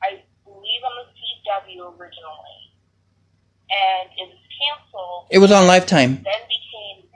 [0.01, 2.59] I believe, on the CW originally,
[3.69, 5.27] and it was canceled.
[5.29, 6.21] It was on Lifetime.
[6.23, 7.09] Then became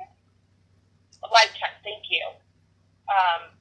[1.34, 1.76] Lifetime.
[1.84, 2.26] Thank you.
[3.10, 3.52] Um,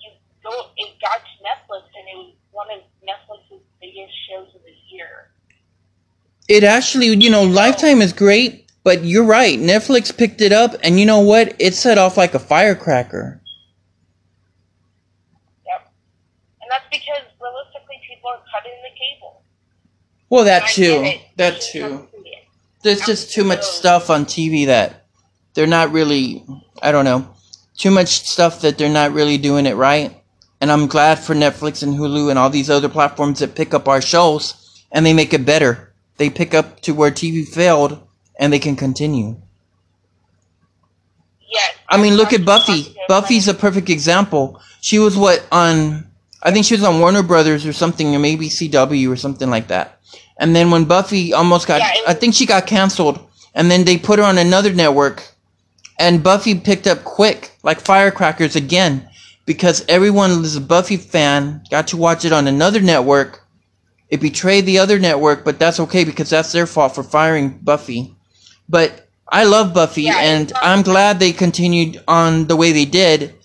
[0.00, 0.10] you
[0.44, 3.62] go, it got to Netflix, and it was one of Netflix's
[3.98, 5.30] biggest shows of the year.
[6.48, 9.58] It actually, you know, Lifetime is great, but you're right.
[9.58, 11.54] Netflix picked it up, and you know what?
[11.58, 13.40] It set off like a firecracker.
[15.66, 15.92] Yep.
[16.62, 19.42] And that's because realistically, people are cutting the cable.
[20.30, 21.18] Well, that too.
[21.36, 21.82] That too.
[21.82, 22.44] have to see it.
[22.82, 25.06] There's just too much stuff on TV that
[25.54, 26.44] they're not really,
[26.80, 27.34] I don't know,
[27.76, 30.17] too much stuff that they're not really doing it right.
[30.60, 33.86] And I'm glad for Netflix and Hulu and all these other platforms that pick up
[33.88, 35.92] our shows and they make it better.
[36.16, 38.00] They pick up to where TV failed
[38.38, 39.36] and they can continue.
[41.48, 41.76] Yes.
[41.88, 42.96] I mean, look at Buffy.
[43.06, 44.60] Buffy's a perfect example.
[44.80, 46.08] She was what on
[46.42, 49.68] I think she was on Warner Brothers or something, or maybe CW or something like
[49.68, 50.00] that.
[50.38, 53.18] And then when Buffy almost got, Yeah, I think she got canceled,
[53.54, 55.34] and then they put her on another network,
[55.98, 59.07] and Buffy picked up quick, like firecrackers again,
[59.48, 63.46] because everyone was a Buffy fan, got to watch it on another network.
[64.10, 68.14] It betrayed the other network, but that's okay because that's their fault for firing Buffy.
[68.68, 73.36] But I love Buffy, Yeah, and I'm glad they continued on the way they did,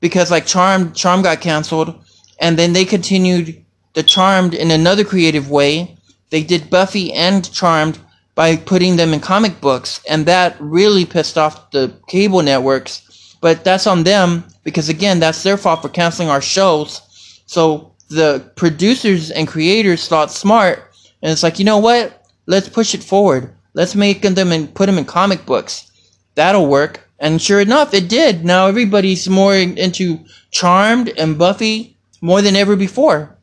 [0.00, 1.94] because like Charm, Charm got canceled,
[2.40, 5.96] and then they continued the Charmed in another creative way.
[6.30, 8.00] They did Buffy and Charmed
[8.34, 13.11] by putting them in comic books, and that really pissed off the cable networks.
[13.42, 17.02] But that's on them because again, that's their fault for canceling our shows.
[17.46, 20.90] So the producers and creators thought smart,
[21.22, 22.24] and it's like, you know what?
[22.46, 23.54] Let's push it forward.
[23.74, 25.90] Let's make them and put them in comic books.
[26.36, 27.08] That'll work.
[27.18, 28.44] And sure enough, it did.
[28.44, 30.18] Now everybody's more into
[30.50, 33.36] Charmed and Buffy more than ever before.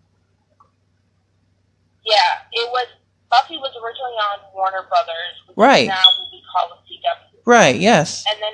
[2.06, 2.16] Yeah,
[2.54, 2.88] it was
[3.30, 5.88] Buffy was originally on Warner Brothers, which Right.
[5.88, 7.76] now will be called the CW, Right?
[7.76, 8.24] Yes.
[8.32, 8.50] and then.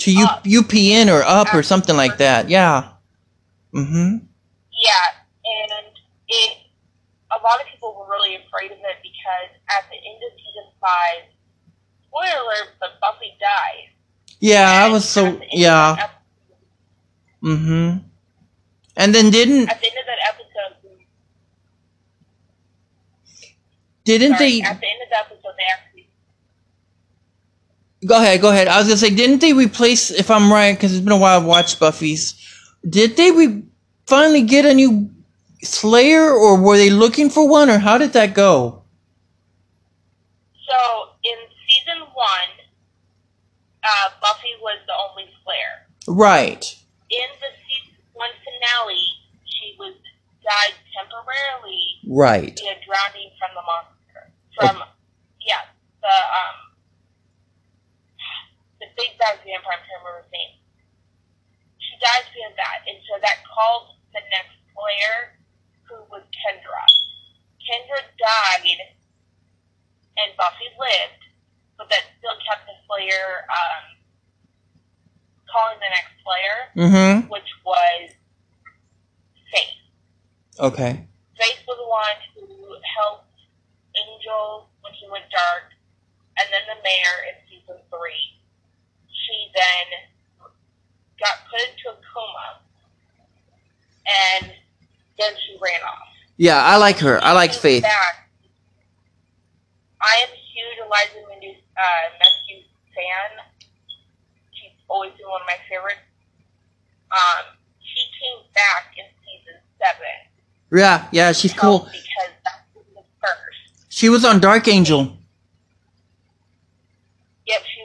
[0.00, 0.44] To U- Up.
[0.44, 2.48] UPN or up or something like that.
[2.48, 2.88] Yeah.
[3.74, 4.24] Mm-hmm.
[4.72, 5.06] Yeah,
[5.44, 5.86] and
[6.28, 6.56] it.
[7.30, 10.66] A lot of people were really afraid of it because at the end of season
[10.80, 11.30] five,
[12.08, 13.92] spoiler alert, but Buffy died.
[14.40, 15.94] Yeah, I was so the end of yeah.
[15.94, 16.16] that ep-
[17.42, 17.98] Mm-hmm.
[18.96, 20.96] And then didn't At the end of that episode,
[24.04, 25.89] didn't sorry, they at the end of the episode, they actually
[28.06, 28.40] go ahead?
[28.40, 28.68] Go ahead.
[28.68, 30.10] I was gonna say, didn't they replace?
[30.10, 32.34] If I'm right, because it's been a while I've watched Buffy's.
[32.88, 33.62] Did they re-
[34.06, 35.10] finally get a new
[35.62, 38.82] Slayer, or were they looking for one, or how did that go?
[40.68, 40.76] So
[41.24, 41.36] in
[41.68, 42.52] season one,
[43.84, 45.86] uh, Buffy was the only Slayer.
[46.08, 46.64] Right.
[47.10, 49.04] In the season one finale,
[49.44, 49.94] she was
[50.42, 52.58] died temporarily Right.
[52.58, 54.32] via drowning from the monster.
[54.56, 54.88] From
[55.46, 55.68] yeah,
[56.00, 56.69] the um
[59.00, 59.56] big bad vampire.
[59.56, 60.52] I'm trying to remember his name.
[61.80, 65.40] She dies via that, and so that called the next Slayer,
[65.88, 66.84] who was Kendra.
[67.64, 68.80] Kendra died,
[70.20, 71.22] and Buffy lived,
[71.80, 73.84] but that still kept the Slayer um,
[75.48, 77.28] calling the next Slayer, Mm-hmm.
[77.32, 78.12] which was
[79.50, 79.80] Faith.
[80.60, 80.92] Okay.
[81.40, 83.32] Faith was the one who helped
[83.96, 85.72] Angel when he went dark,
[86.38, 88.39] and then the mayor in season three
[89.30, 89.86] she then
[91.20, 92.58] got put into a coma,
[94.42, 94.52] and
[95.18, 96.08] then she ran off.
[96.36, 97.22] Yeah, I like her.
[97.22, 97.82] I like Faith.
[97.82, 98.28] Back.
[100.00, 103.44] I am a huge Eliza Menu, uh, Matthews fan.
[104.52, 106.00] She's always been one of my favorites.
[107.12, 110.16] Um, she came back in season seven.
[110.72, 111.80] Yeah, yeah, she's cool.
[111.80, 113.86] Because that was the first.
[113.90, 115.16] She was on Dark Angel.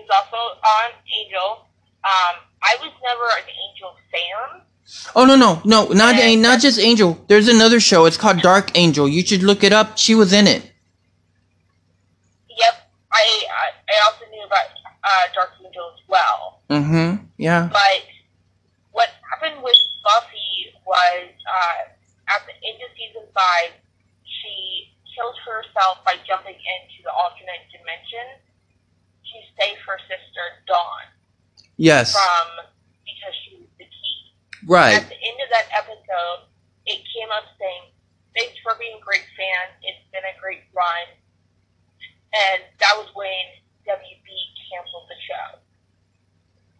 [0.09, 0.89] Also on
[1.19, 1.65] Angel.
[2.03, 4.61] Um, I was never an Angel fan.
[5.15, 7.17] Oh no no no not And- not just Angel.
[7.27, 8.05] There's another show.
[8.05, 9.07] It's called Dark Angel.
[9.07, 9.97] You should look it up.
[9.97, 10.61] She was in it.
[12.49, 12.75] Yep,
[13.11, 14.69] I I, I also knew about
[15.03, 16.61] uh, Dark Angel as well.
[16.69, 17.25] Mm-hmm.
[17.37, 17.69] Yeah.
[17.71, 18.05] But
[18.91, 21.81] what happened with Buffy was uh,
[22.29, 23.73] at the end of season five,
[24.23, 28.37] she killed herself by jumping into the alternate dimension
[29.59, 31.07] save her sister Dawn
[31.77, 32.13] Yes.
[32.13, 32.65] from
[33.03, 34.33] because she was the key.
[34.65, 34.95] Right.
[34.95, 36.47] At the end of that episode,
[36.85, 37.91] it came up saying,
[38.35, 39.63] "Thanks for being a great fan.
[39.83, 41.07] It's been a great run."
[42.33, 43.45] And that was when
[43.87, 44.27] WB
[44.69, 45.59] canceled the show.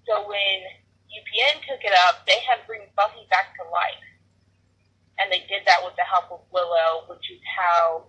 [0.07, 0.57] So when
[1.09, 4.03] UPN took it up, they had to bring Buffy back to life,
[5.17, 8.05] and they did that with the help of Willow, which is how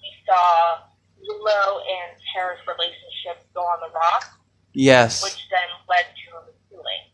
[0.00, 0.82] we saw
[1.28, 4.24] Willow and Tara's relationship go on the rock
[4.72, 5.22] Yes.
[5.24, 7.04] which then led to her healing.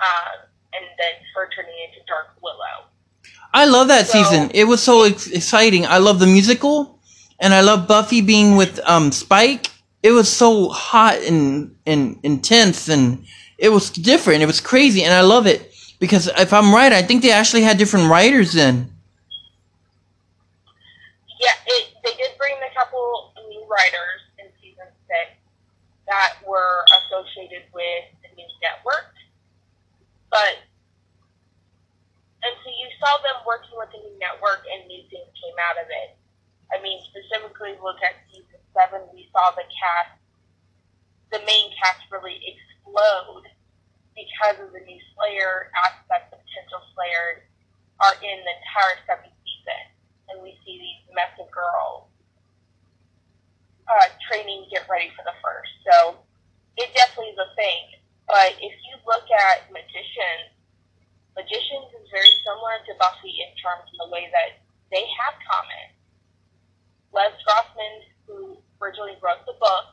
[0.00, 2.88] Um, and then her turning into Dark Willow.
[3.52, 4.50] I love that So- season.
[4.54, 5.86] It was so ex- exciting.
[5.86, 6.98] I love the musical,
[7.38, 9.70] and I love Buffy being with um Spike.
[10.02, 13.24] It was so hot and and intense, and
[13.58, 14.42] it was different.
[14.42, 17.62] It was crazy, and I love it because if I'm right, I think they actually
[17.62, 18.90] had different writers then.
[21.40, 25.34] Yeah, it, they did bring a couple new writers in season six
[26.06, 29.10] that were associated with the new network.
[30.30, 30.62] But,
[32.46, 35.80] and so you saw them working with the new network and new things came out
[35.82, 36.14] of it.
[36.70, 40.14] I mean, specifically look at season seven, we saw the cast,
[41.34, 43.50] the main cast really explode
[44.14, 47.42] because of the new Slayer aspect, the potential Slayers
[48.02, 49.82] are in the entire seventh season
[50.30, 52.10] and we see these messy girls
[53.88, 55.72] uh, training to get ready for the first.
[55.84, 56.18] So
[56.76, 57.82] it definitely is a thing.
[58.26, 60.52] But if you look at Magicians,
[61.36, 65.98] Magicians is very similar to Buffy in terms of the way that they have comments.
[67.12, 67.94] Lev Grossman,
[68.26, 68.36] who
[68.80, 69.86] originally wrote the book,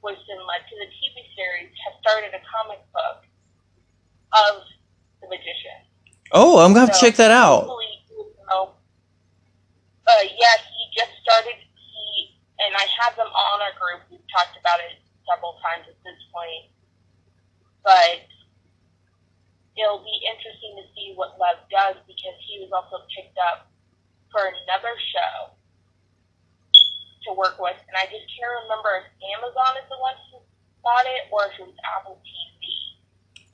[0.00, 3.24] which then led to the TV series, has started a comic book
[4.32, 4.62] of
[5.20, 5.84] the Magician.
[6.32, 7.64] Oh, I'm gonna have to So, check that out.
[7.68, 8.72] hopefully, you know,
[10.06, 11.56] uh, yeah, he just started.
[12.64, 14.08] And I have them all on our group.
[14.08, 14.96] We've talked about it
[15.28, 16.72] several times at this point,
[17.84, 18.24] but
[19.76, 23.68] it'll be interesting to see what Lev does because he was also picked up
[24.32, 25.54] for another show
[27.26, 29.06] to work with, and I just can't remember if
[29.36, 30.38] Amazon is the one who
[30.82, 32.64] bought it or if it was Apple TV.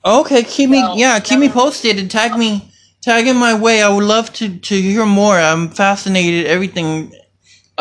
[0.03, 3.81] Okay, keep me yeah, keep me posted and tag me tag in my way.
[3.81, 5.37] I would love to to hear more.
[5.37, 7.13] I'm fascinated everything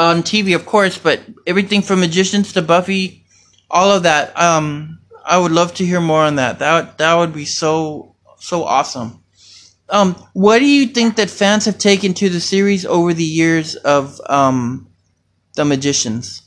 [0.00, 3.26] on TV, of course, but everything from Magicians to Buffy,
[3.70, 4.36] all of that.
[4.40, 6.58] Um, I would love to hear more on that.
[6.58, 9.22] That that would be so so awesome.
[9.90, 13.74] Um, what do you think that fans have taken to the series over the years
[13.76, 14.88] of um,
[15.56, 16.42] the Magicians?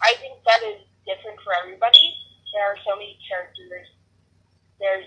[0.00, 2.14] I think that is different for everybody.
[2.54, 3.88] There are so many characters.
[4.78, 5.04] There's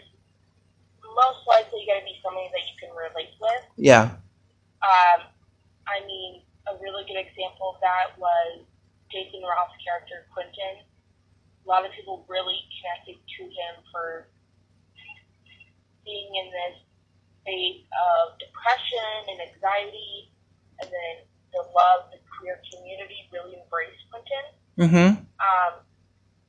[1.16, 3.64] most likely going to be somebody that you can relate with.
[3.78, 4.12] Yeah.
[4.84, 5.33] Um,
[5.94, 8.66] I mean, a really good example of that was
[9.14, 10.82] Jason Ralph's character, Quentin.
[10.82, 14.28] A lot of people really connected to him for
[16.02, 16.76] being in this
[17.46, 20.34] state of depression and anxiety,
[20.82, 21.16] and then
[21.54, 24.46] the love, the queer community really embraced Quentin.
[24.76, 25.10] Mm-hmm.
[25.22, 25.74] Um,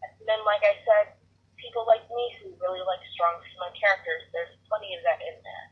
[0.01, 1.21] and then, like I said,
[1.61, 5.69] people like me who really like strong female characters, there's plenty of that in there.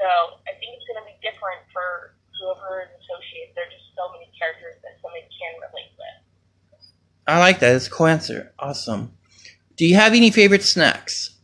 [0.00, 0.08] So
[0.48, 3.52] I think it's going to be different for whoever is associated.
[3.54, 6.18] There are just so many characters that somebody can relate with.
[7.28, 7.76] I like that.
[7.76, 8.52] It's a cool answer.
[8.58, 9.12] Awesome.
[9.76, 11.36] Do you have any favorite snacks?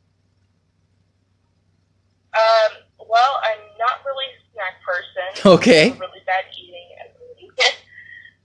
[2.34, 2.72] Um,
[3.08, 5.28] well, I'm not really a snack person.
[5.46, 5.92] Okay.
[5.92, 7.48] I'm really bad eating as a lady.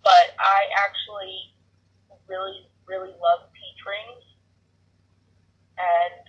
[0.04, 1.56] but I actually
[2.28, 4.24] really, really love peach rings.
[5.80, 6.24] And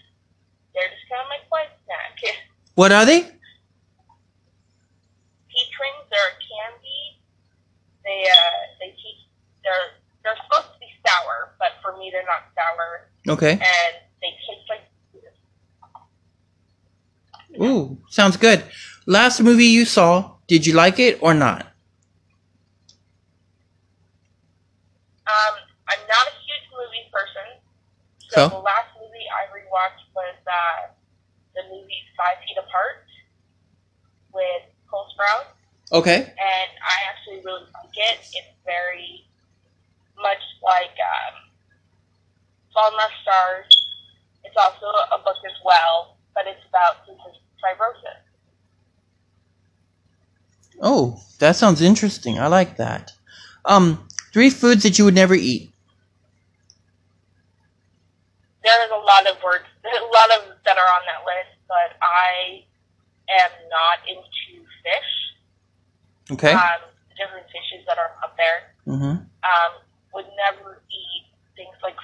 [0.74, 2.34] they're just kind of my quiet snack.
[2.74, 3.28] What are they?
[5.62, 7.22] Peach rings are a candy.
[8.02, 9.30] They uh they teach
[9.62, 13.52] they're they're supposed to be sour, but for me they're not sour Okay.
[13.52, 14.82] and they taste like
[17.62, 18.64] Ooh, sounds good.
[19.06, 21.68] Last movie you saw, did you like it or not?
[25.30, 25.54] um
[25.86, 27.48] I'm not a huge movie person.
[28.26, 28.48] So?
[28.48, 30.90] So, the last movie I rewatched was uh
[31.54, 33.06] the movie Five Feet Apart.
[34.32, 35.51] with Cole Sprouse,
[35.93, 36.16] Okay.
[36.16, 38.18] and I actually really like it.
[38.32, 39.26] It's very
[40.16, 41.34] much like um,
[42.72, 43.68] in Our Stars.
[44.45, 48.22] It's also a book as well, but it's about fibrosis.
[50.80, 52.38] Oh, that sounds interesting.
[52.38, 53.12] I like that.
[53.64, 55.72] Um, three foods that you would never eat.
[58.64, 62.64] There's a lot of words, a lot of that are on that list, but I
[63.38, 65.21] am not into fish.
[66.33, 66.53] Okay.
[66.53, 68.72] Um, the different fishes that are up there.
[68.87, 69.24] Mm-hmm.
[69.24, 69.72] Um,
[70.14, 71.24] would never eat
[71.57, 71.97] things like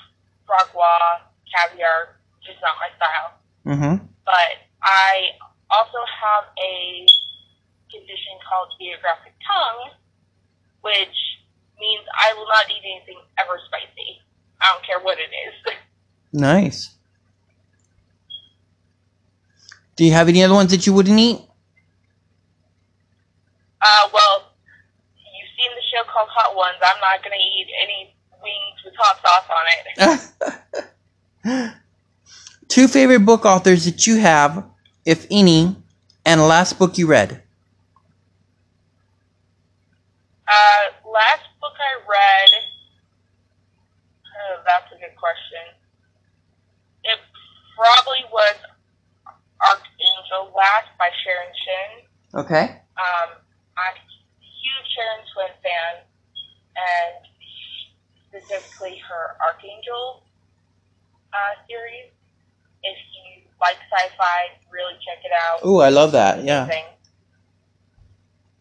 [0.47, 3.31] frog raw, caviar, just not my style.
[3.67, 4.05] Mm-hmm.
[4.25, 4.53] But
[4.83, 5.37] I
[5.71, 7.07] also have a
[7.93, 9.93] condition called geographic tongue,
[10.81, 11.17] which
[11.81, 14.21] means I will not eat anything ever spicy.
[14.61, 15.75] I don't care what it is.
[16.31, 16.95] Nice.
[19.97, 21.41] Do you have any other ones that you wouldn't eat?
[23.81, 24.53] Uh, well,
[25.15, 26.77] you've seen the show called Hot Ones.
[26.83, 29.65] I'm not going to eat any wings with hot sauce on
[31.45, 31.75] it.
[32.69, 34.65] Two favorite book authors that you have,
[35.05, 35.77] if any,
[36.25, 37.43] and last book you read.
[40.49, 42.51] Uh, last book I read,
[44.27, 45.61] oh, that's a good question.
[47.05, 47.19] It
[47.77, 48.57] probably was
[49.61, 52.41] Archangel Last by Sharon Shinn.
[52.41, 52.81] Okay.
[52.97, 53.37] Um,
[53.79, 56.03] I'm a huge Sharon Shinn fan,
[56.75, 57.23] and
[58.27, 60.27] specifically her Archangel
[61.33, 62.11] uh, series.
[62.83, 65.63] If you like sci-fi, really check it out.
[65.67, 66.43] Ooh, I love that.
[66.45, 66.67] Yeah.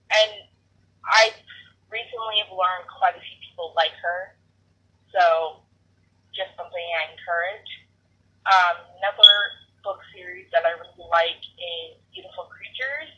[0.08, 0.32] And
[1.04, 1.34] I
[1.92, 4.36] recently have learned quite a few people like her,
[5.12, 5.62] so
[6.34, 7.72] just something I encourage.
[8.48, 9.34] Um, another
[9.84, 13.12] book series that I really like is Beautiful Creatures,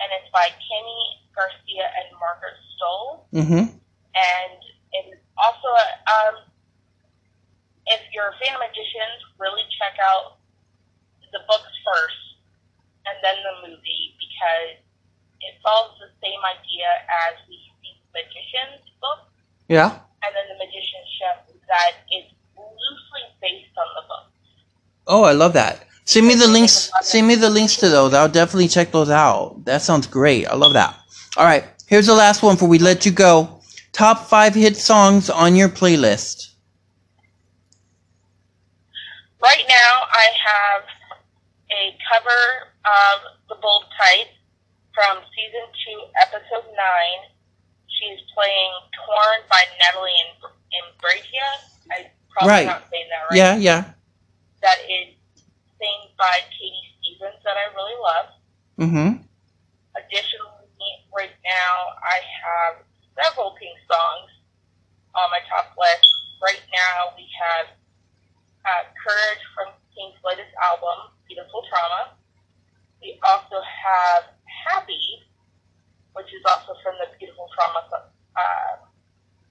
[0.00, 1.00] and it's by Kami
[1.36, 3.24] Garcia and Margaret Stohl.
[3.32, 3.64] Mm-hmm.
[3.70, 4.60] And
[4.92, 5.70] it's also,
[6.10, 6.34] um,
[7.86, 10.40] if you're a fan of magicians, really check out
[11.32, 12.20] the books first
[13.06, 14.82] and then the movie because
[15.40, 16.88] it follows the same idea
[17.28, 17.58] as the
[18.12, 19.30] Magicians book
[19.70, 19.94] Yeah.
[20.26, 21.36] and then the Magician Chef
[21.70, 22.26] that is
[22.58, 24.26] loosely based on the book.
[25.06, 25.86] Oh, I love that.
[26.10, 26.90] Send me the links.
[27.02, 28.12] Send me the links to those.
[28.14, 29.64] I'll definitely check those out.
[29.64, 30.44] That sounds great.
[30.44, 30.98] I love that.
[31.36, 31.64] All right.
[31.86, 33.60] Here's the last one before we let you go.
[33.92, 36.50] Top five hit songs on your playlist.
[39.40, 40.82] Right now, I have
[41.70, 42.42] a cover
[42.84, 43.16] of
[43.48, 44.34] The Bold Type
[44.92, 47.20] from season two, episode nine.
[47.86, 50.10] She's playing Torn by Natalie
[50.74, 51.50] Imbruglia.
[51.92, 52.66] I probably Right.
[52.66, 53.36] not saying that right.
[53.36, 53.84] Yeah, yeah.
[54.62, 55.14] That is
[55.80, 58.28] sang by Katie Stevens that I really love.
[58.76, 59.10] Mm-hmm.
[59.96, 61.74] Additionally, right now
[62.04, 62.84] I have
[63.16, 64.30] several Pink songs
[65.16, 66.06] on my top list.
[66.44, 67.72] Right now we have
[68.68, 72.14] uh, Courage from Pink's latest album, Beautiful Trauma.
[73.00, 74.36] We also have
[74.68, 75.24] Happy,
[76.12, 77.80] which is also from the Beautiful Trauma
[78.36, 78.76] uh,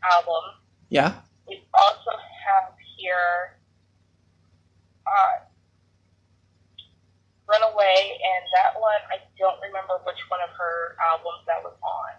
[0.06, 0.62] album.
[0.90, 1.18] Yeah.
[1.48, 3.58] We also have here
[5.10, 5.50] uh,
[7.50, 12.14] Runaway, and that one, I don't remember which one of her albums that was on.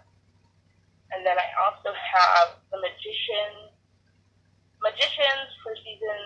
[1.15, 3.71] And then I also have The Magician,
[4.83, 6.21] Magicians for season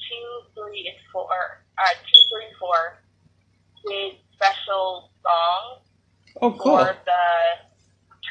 [0.00, 1.28] two, three, and four,
[1.76, 2.46] uh, two, three,
[3.86, 5.82] with special songs
[6.42, 6.76] Oh, cool.
[6.76, 7.24] for the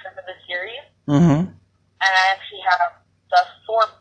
[0.03, 1.45] term of the series Mm-hmm.
[1.49, 1.53] and
[2.01, 2.97] I actually have
[3.29, 3.93] the fourth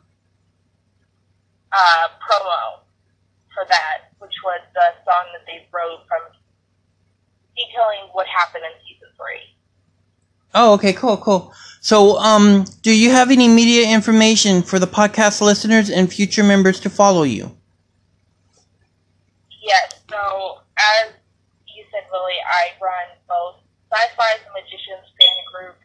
[1.72, 2.84] uh, promo
[3.55, 6.20] for that, which was the song that they wrote from
[7.57, 9.55] detailing what happened in season three.
[10.55, 11.52] Oh, okay, cool, cool.
[11.80, 16.78] So, um, do you have any media information for the podcast listeners and future members
[16.80, 17.57] to follow you?
[19.62, 21.12] Yes, so as
[21.66, 23.57] you said, Lily, I run both
[23.90, 25.76] SyFy the Magicians fan group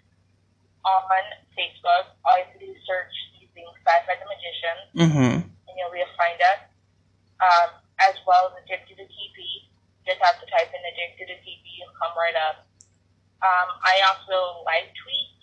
[0.85, 1.23] on
[1.57, 2.13] Facebook.
[2.25, 4.85] All you have to do is search using SyFy the Magicians.
[4.95, 5.35] Mm-hmm.
[5.45, 6.68] and you'll be able to find us,
[7.39, 9.37] um, as well as Addicted to TV.
[10.07, 12.67] Just have to type in Addicted to TV, you'll come right up.
[13.39, 15.39] Um, I also live tweet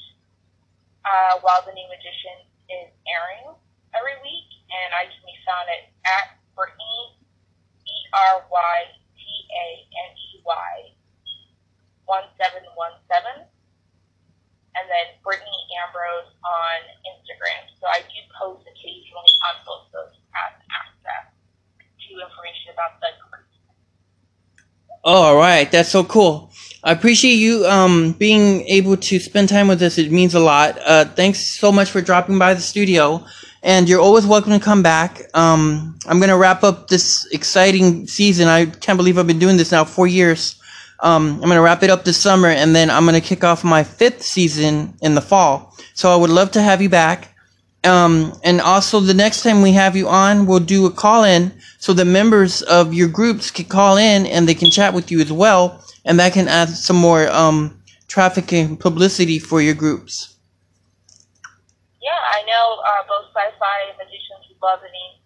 [1.07, 3.57] uh, while the new magician is airing
[3.97, 7.17] every week, and I can be found at, at Brytaney,
[7.87, 8.79] E R Y
[9.17, 10.75] T A N E Y,
[12.05, 13.49] 1717,
[14.77, 17.65] and then Brytaney Ambrose on Instagram.
[17.81, 20.13] So I do post occasionally on both those
[22.17, 23.07] to information about the.
[25.05, 26.51] Oh, all right, that's so cool.
[26.83, 29.99] I appreciate you um, being able to spend time with us.
[29.99, 30.79] It means a lot.
[30.85, 33.25] Uh, thanks so much for dropping by the studio.
[33.63, 35.23] And you're always welcome to come back.
[35.35, 38.49] Um, I'm going to wrap up this exciting season.
[38.49, 40.61] I can't believe I've been doing this now four years.
[41.01, 43.45] Um, I'm going to wrap it up this summer and then I'm going to kick
[43.45, 45.77] off my fifth season in the fall.
[45.95, 47.36] So I would love to have you back.
[47.85, 51.53] Um, and also the next time we have you on, we'll do a call in
[51.79, 55.21] so the members of your groups can call in and they can chat with you
[55.21, 60.39] as well and that can add some more um, traffic and publicity for your groups.
[62.01, 65.21] Yeah, I know uh, both SyFy and magicians who love any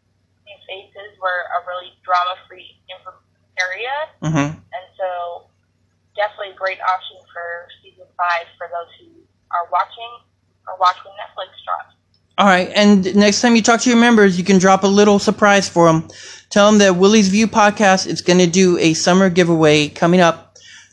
[0.49, 2.81] new faces were a really drama-free
[3.61, 4.57] area, mm-hmm.
[4.57, 5.45] and so
[6.17, 9.21] definitely a great option for season five for those who
[9.53, 10.25] are watching
[10.65, 12.00] or watching Netflix drops.
[12.41, 15.19] All right, and next time you talk to your members, you can drop a little
[15.19, 16.09] surprise for them.
[16.49, 20.51] Tell them that Willie's View podcast is going to do a summer giveaway coming up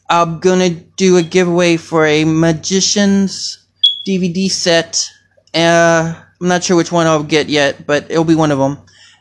[0.10, 3.66] I'm gonna do a giveaway for a Magician's
[4.08, 5.10] DVD set.
[5.54, 8.78] Uh, I'm not sure which one I'll get yet, but it'll be one of them.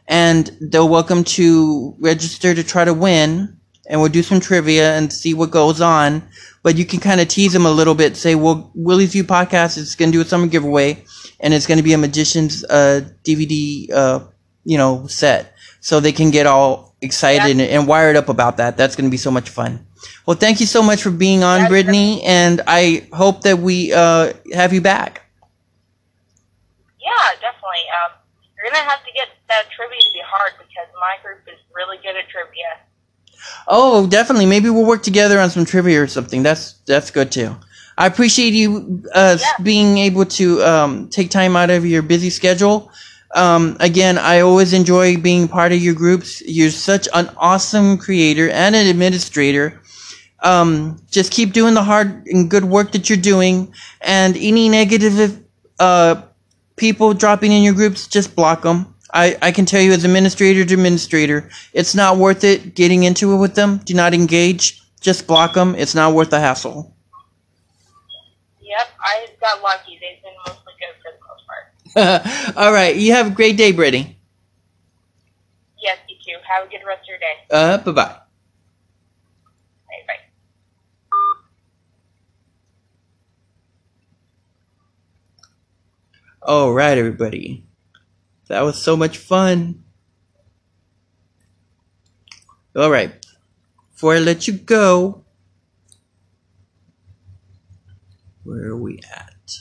[0.07, 3.57] And they're welcome to register to try to win.
[3.89, 6.23] And we'll do some trivia and see what goes on.
[6.63, 8.17] But you can kind of tease them a little bit.
[8.17, 11.05] Say, well, Willie's View Podcast is going to do a summer giveaway.
[11.41, 14.21] And it's going to be a Magician's uh, DVD, uh,
[14.65, 15.55] you know, set.
[15.81, 18.77] So they can get all excited and, and wired up about that.
[18.77, 19.87] That's going to be so much fun.
[20.27, 23.93] Well, thank you so much for being on, yeah, Brytaney, and I hope that we
[23.93, 25.23] uh, have you back.
[27.01, 27.87] Yeah, definitely.
[28.05, 28.13] Um,
[28.57, 31.99] you're gonna have to get that trivia to be hard because my group is really
[31.99, 32.81] good at trivia.
[33.69, 34.47] Oh, definitely.
[34.47, 36.43] Maybe we'll work together on some trivia or something.
[36.43, 37.57] That's that's good too.
[37.99, 39.53] I appreciate you uh, yeah.
[39.63, 42.91] being able to um, take time out of your busy schedule.
[43.35, 46.43] Um, again, I always enjoy being part of your groups.
[46.43, 49.81] You're such an awesome creator and an administrator
[50.41, 53.73] um, just keep doing the hard and good work that you're doing.
[54.01, 55.43] And any negative
[55.79, 56.23] uh,
[56.77, 58.95] people dropping in your groups, just block them.
[59.13, 63.33] I, I can tell you as administrator to administrator, it's not worth it getting into
[63.35, 63.79] it with them.
[63.79, 64.83] Do not engage.
[65.01, 65.75] Just block them.
[65.75, 66.96] It's not worth the hassle.
[68.67, 69.99] Yep, I got lucky.
[70.01, 72.57] They've been mostly good for the most part.
[72.57, 72.97] All right.
[72.97, 74.17] You have a great day, Brytaney.
[75.81, 76.37] Yes, you too.
[76.49, 77.37] Have a good rest of your day.
[77.49, 78.17] Uh, bye bye.
[86.43, 87.65] All right, everybody.
[88.47, 89.83] That was so much fun.
[92.77, 93.11] All right.
[93.93, 95.25] Before I let you go,
[98.47, 99.59] where are we at?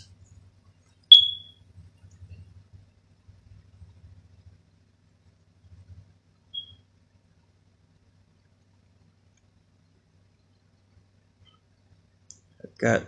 [12.64, 13.04] I've got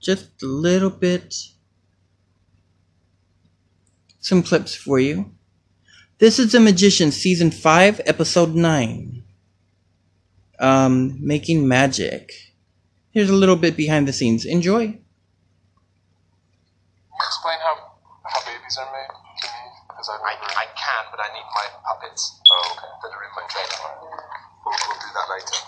[0.00, 1.34] just a little bit
[4.20, 5.30] some clips for you.
[6.18, 9.22] This is The Magician, Season 5, Episode 9.
[10.58, 12.49] Um, making magic.
[13.10, 14.44] Here's a little bit behind the scenes.
[14.44, 14.94] Enjoy.
[17.18, 17.74] Explain how,
[18.22, 19.62] how babies are made to me?
[19.88, 22.40] Because I, I, I can, but I need my puppets.
[22.46, 22.86] Oh, okay.
[23.02, 23.98] That are in my trailer.
[24.62, 25.58] We'll, we'll do that later.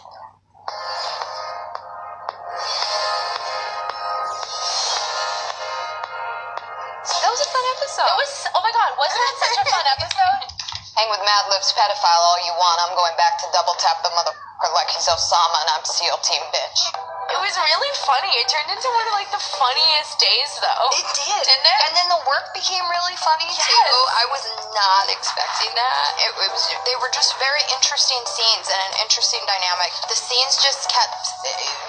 [7.82, 8.08] episode.
[8.08, 10.42] It was, oh my god, wasn't that such a fun episode?
[10.96, 12.78] Hang with Mad Libs pedophile all you want.
[12.86, 16.42] I'm going back to double tap the motherfucker like he's Osama and I'm SEAL Team
[16.54, 17.01] Bitch.
[17.32, 18.28] It was really funny.
[18.36, 20.88] It turned into one of like the funniest days though.
[20.92, 21.42] It did.
[21.48, 21.78] Didn't it?
[21.88, 23.64] And then the work became really funny yes.
[23.64, 23.96] too.
[24.20, 24.44] I was
[24.76, 26.12] not expecting that.
[26.20, 29.96] It, it, was they were just very interesting scenes and an interesting dynamic.
[30.12, 31.24] The scenes just kept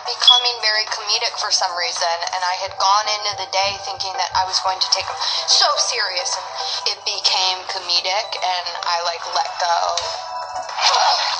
[0.07, 4.31] becoming very comedic for some reason and I had gone into the day thinking that
[4.39, 5.19] I was going to take them
[5.51, 6.47] so serious and
[6.95, 9.75] it became comedic and I like let go.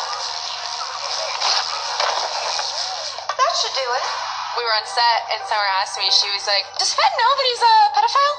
[3.64, 4.06] should do it.
[4.60, 7.48] We were on set, and Summer asked me, she was like, Does Fen know that
[7.48, 8.38] he's a pedophile?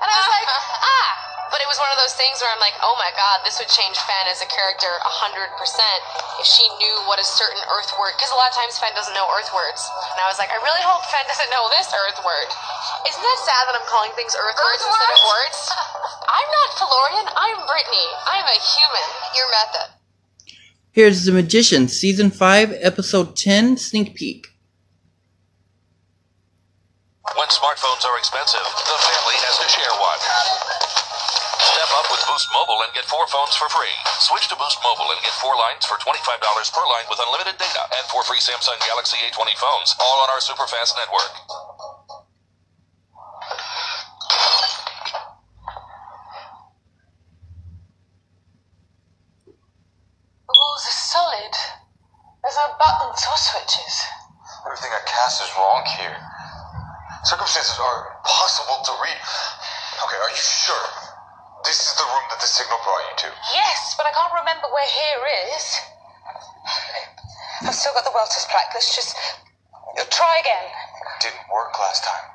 [0.00, 0.48] And I was like,
[0.96, 1.08] Ah.
[1.52, 3.70] But it was one of those things where I'm like, oh my god, this would
[3.70, 8.34] change Fen as a character 100% if she knew what a certain Earth word, because
[8.34, 9.78] a lot of times Fen doesn't know Earth words.
[10.10, 12.50] And I was like, I really hope Fen doesn't know this Earth word.
[13.06, 15.58] Isn't that sad that I'm calling things Earth, Earth words, words instead of words?
[16.36, 18.08] I'm not Fillorian, I'm Brittany.
[18.26, 19.06] I'm a human.
[19.38, 19.95] Your method.
[20.96, 24.48] Here's The Magician, Season 5, Episode 10, Sneak Peek.
[27.36, 30.20] When smartphones are expensive, the family has to share one.
[31.60, 33.92] Step up with Boost Mobile and get four phones for free.
[34.24, 36.16] Switch to Boost Mobile and get four lines for $25
[36.72, 40.40] per line with unlimited data and four free Samsung Galaxy A20 phones, all on our
[40.40, 41.75] super fast network.
[50.76, 51.54] Walls are solid.
[52.44, 53.94] There's no buttons or switches.
[54.68, 56.12] Everything I cast is wrong here.
[57.24, 59.16] Circumstances are impossible to read.
[60.04, 60.88] Okay, are you sure?
[61.64, 63.28] This is the room that the signal brought you to.
[63.56, 65.24] Yes, but I can't remember where here
[65.56, 65.64] is.
[67.64, 68.68] I've still got the welter's plaque.
[68.76, 69.16] Let's just
[70.12, 70.66] try again.
[71.24, 72.26] Didn't work last time.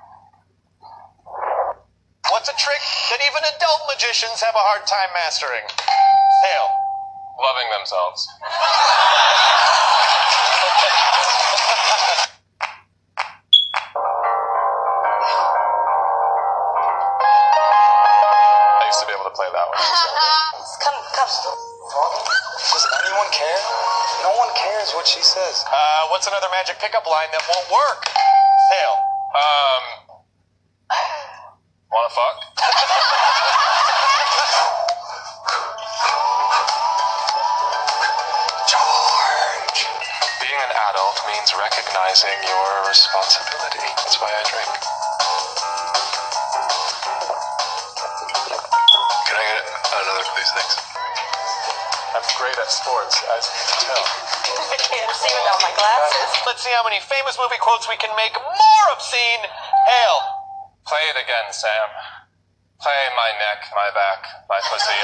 [2.34, 2.84] What's a trick
[3.14, 5.64] that even adult magicians have a hard time mastering?
[6.50, 6.81] Hail.
[7.42, 8.30] Loving themselves.
[18.78, 19.82] I used to be able to play that one.
[20.86, 21.30] Come, come.
[22.62, 23.58] Does anyone care?
[24.22, 25.66] No one cares what she says.
[25.66, 28.06] Uh, what's another magic pickup line that won't work?
[28.70, 28.96] Hail.
[29.34, 29.84] Um,
[31.92, 32.41] wanna fuck?
[41.62, 43.86] Recognizing your responsibility.
[44.02, 44.72] That's why I drink.
[49.30, 49.62] Can I get
[49.94, 50.50] another, please?
[50.58, 50.74] Thanks.
[52.18, 54.04] I'm great at sports, as you can tell.
[54.74, 56.30] I can't see without my glasses.
[56.50, 59.46] Let's see how many famous movie quotes we can make more obscene.
[59.86, 60.18] Hail.
[60.90, 61.88] Play it again, Sam.
[62.82, 64.98] Play my neck, my back, my pussy.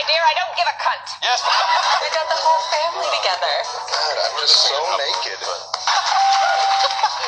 [0.00, 1.06] Buckley, my dear, I don't give a cunt.
[1.20, 1.44] Yes.
[2.00, 3.54] We got the whole family together.
[3.92, 5.36] God, I'm just so naked.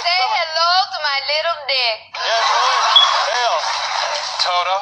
[0.00, 2.00] Say hello to my little dick.
[2.16, 2.72] Yes, boy.
[3.28, 3.56] Hail.
[4.40, 4.76] Toto,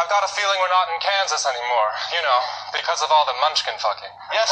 [0.00, 1.92] I've got a feeling we're not in Kansas anymore.
[2.16, 2.40] You know,
[2.72, 4.14] because of all the munchkin fucking.
[4.32, 4.48] Yes.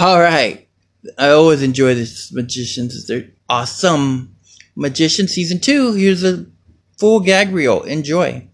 [0.00, 0.68] All right.
[1.16, 3.06] I always enjoy this magicians.
[3.06, 4.36] They're awesome.
[4.76, 5.94] Magician season two.
[5.94, 6.44] Here's a
[6.98, 7.82] full gag reel.
[7.84, 8.49] Enjoy.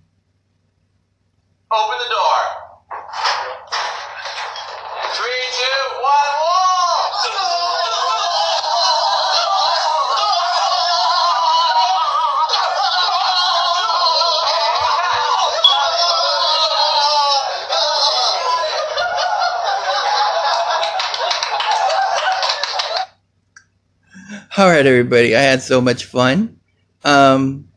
[24.59, 25.37] All right, everybody.
[25.37, 26.59] I had so much fun.
[27.05, 27.69] Um,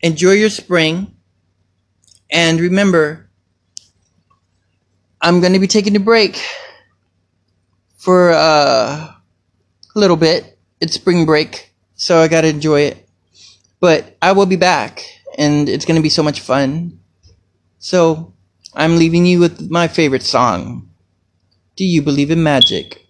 [0.00, 1.14] enjoy your spring.
[2.30, 3.28] And remember,
[5.20, 6.42] I'm going to be taking a break
[7.98, 9.14] for uh, a
[9.94, 10.58] little bit.
[10.80, 13.06] It's spring break, so I got to enjoy it.
[13.78, 15.04] But I will be back,
[15.36, 16.98] and it's going to be so much fun.
[17.78, 18.32] So
[18.72, 20.88] I'm leaving you with my favorite song
[21.76, 23.05] Do You Believe in Magic?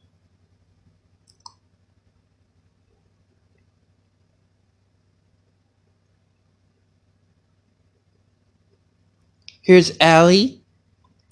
[9.66, 10.62] Here's Aly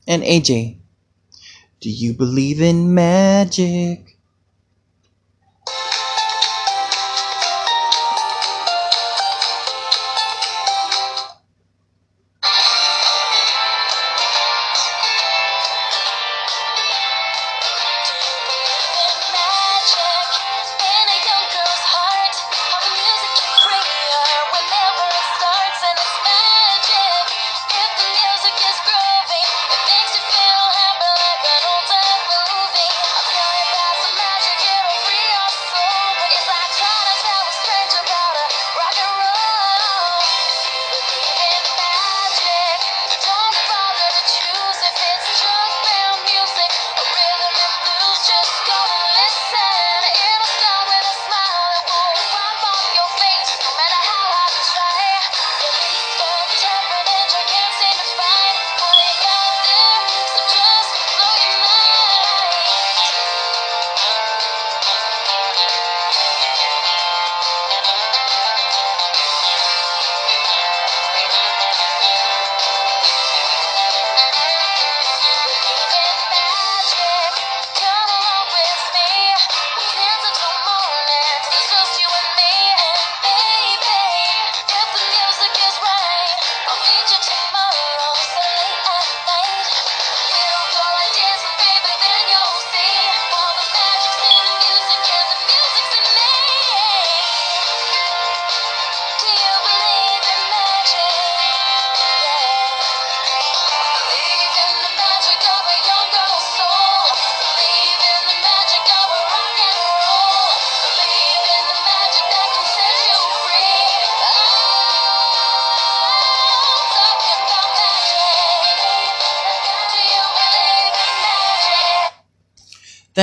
[0.09, 0.79] and AJ.
[1.81, 4.14] Do you believe in magic?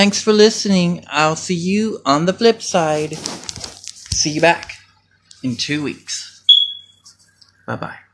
[0.02, 1.06] Thanks for listening.
[1.10, 3.16] I'll see you on the flip side.
[3.18, 4.78] See you back
[5.44, 6.42] in two weeks.
[7.68, 8.11] Bye bye.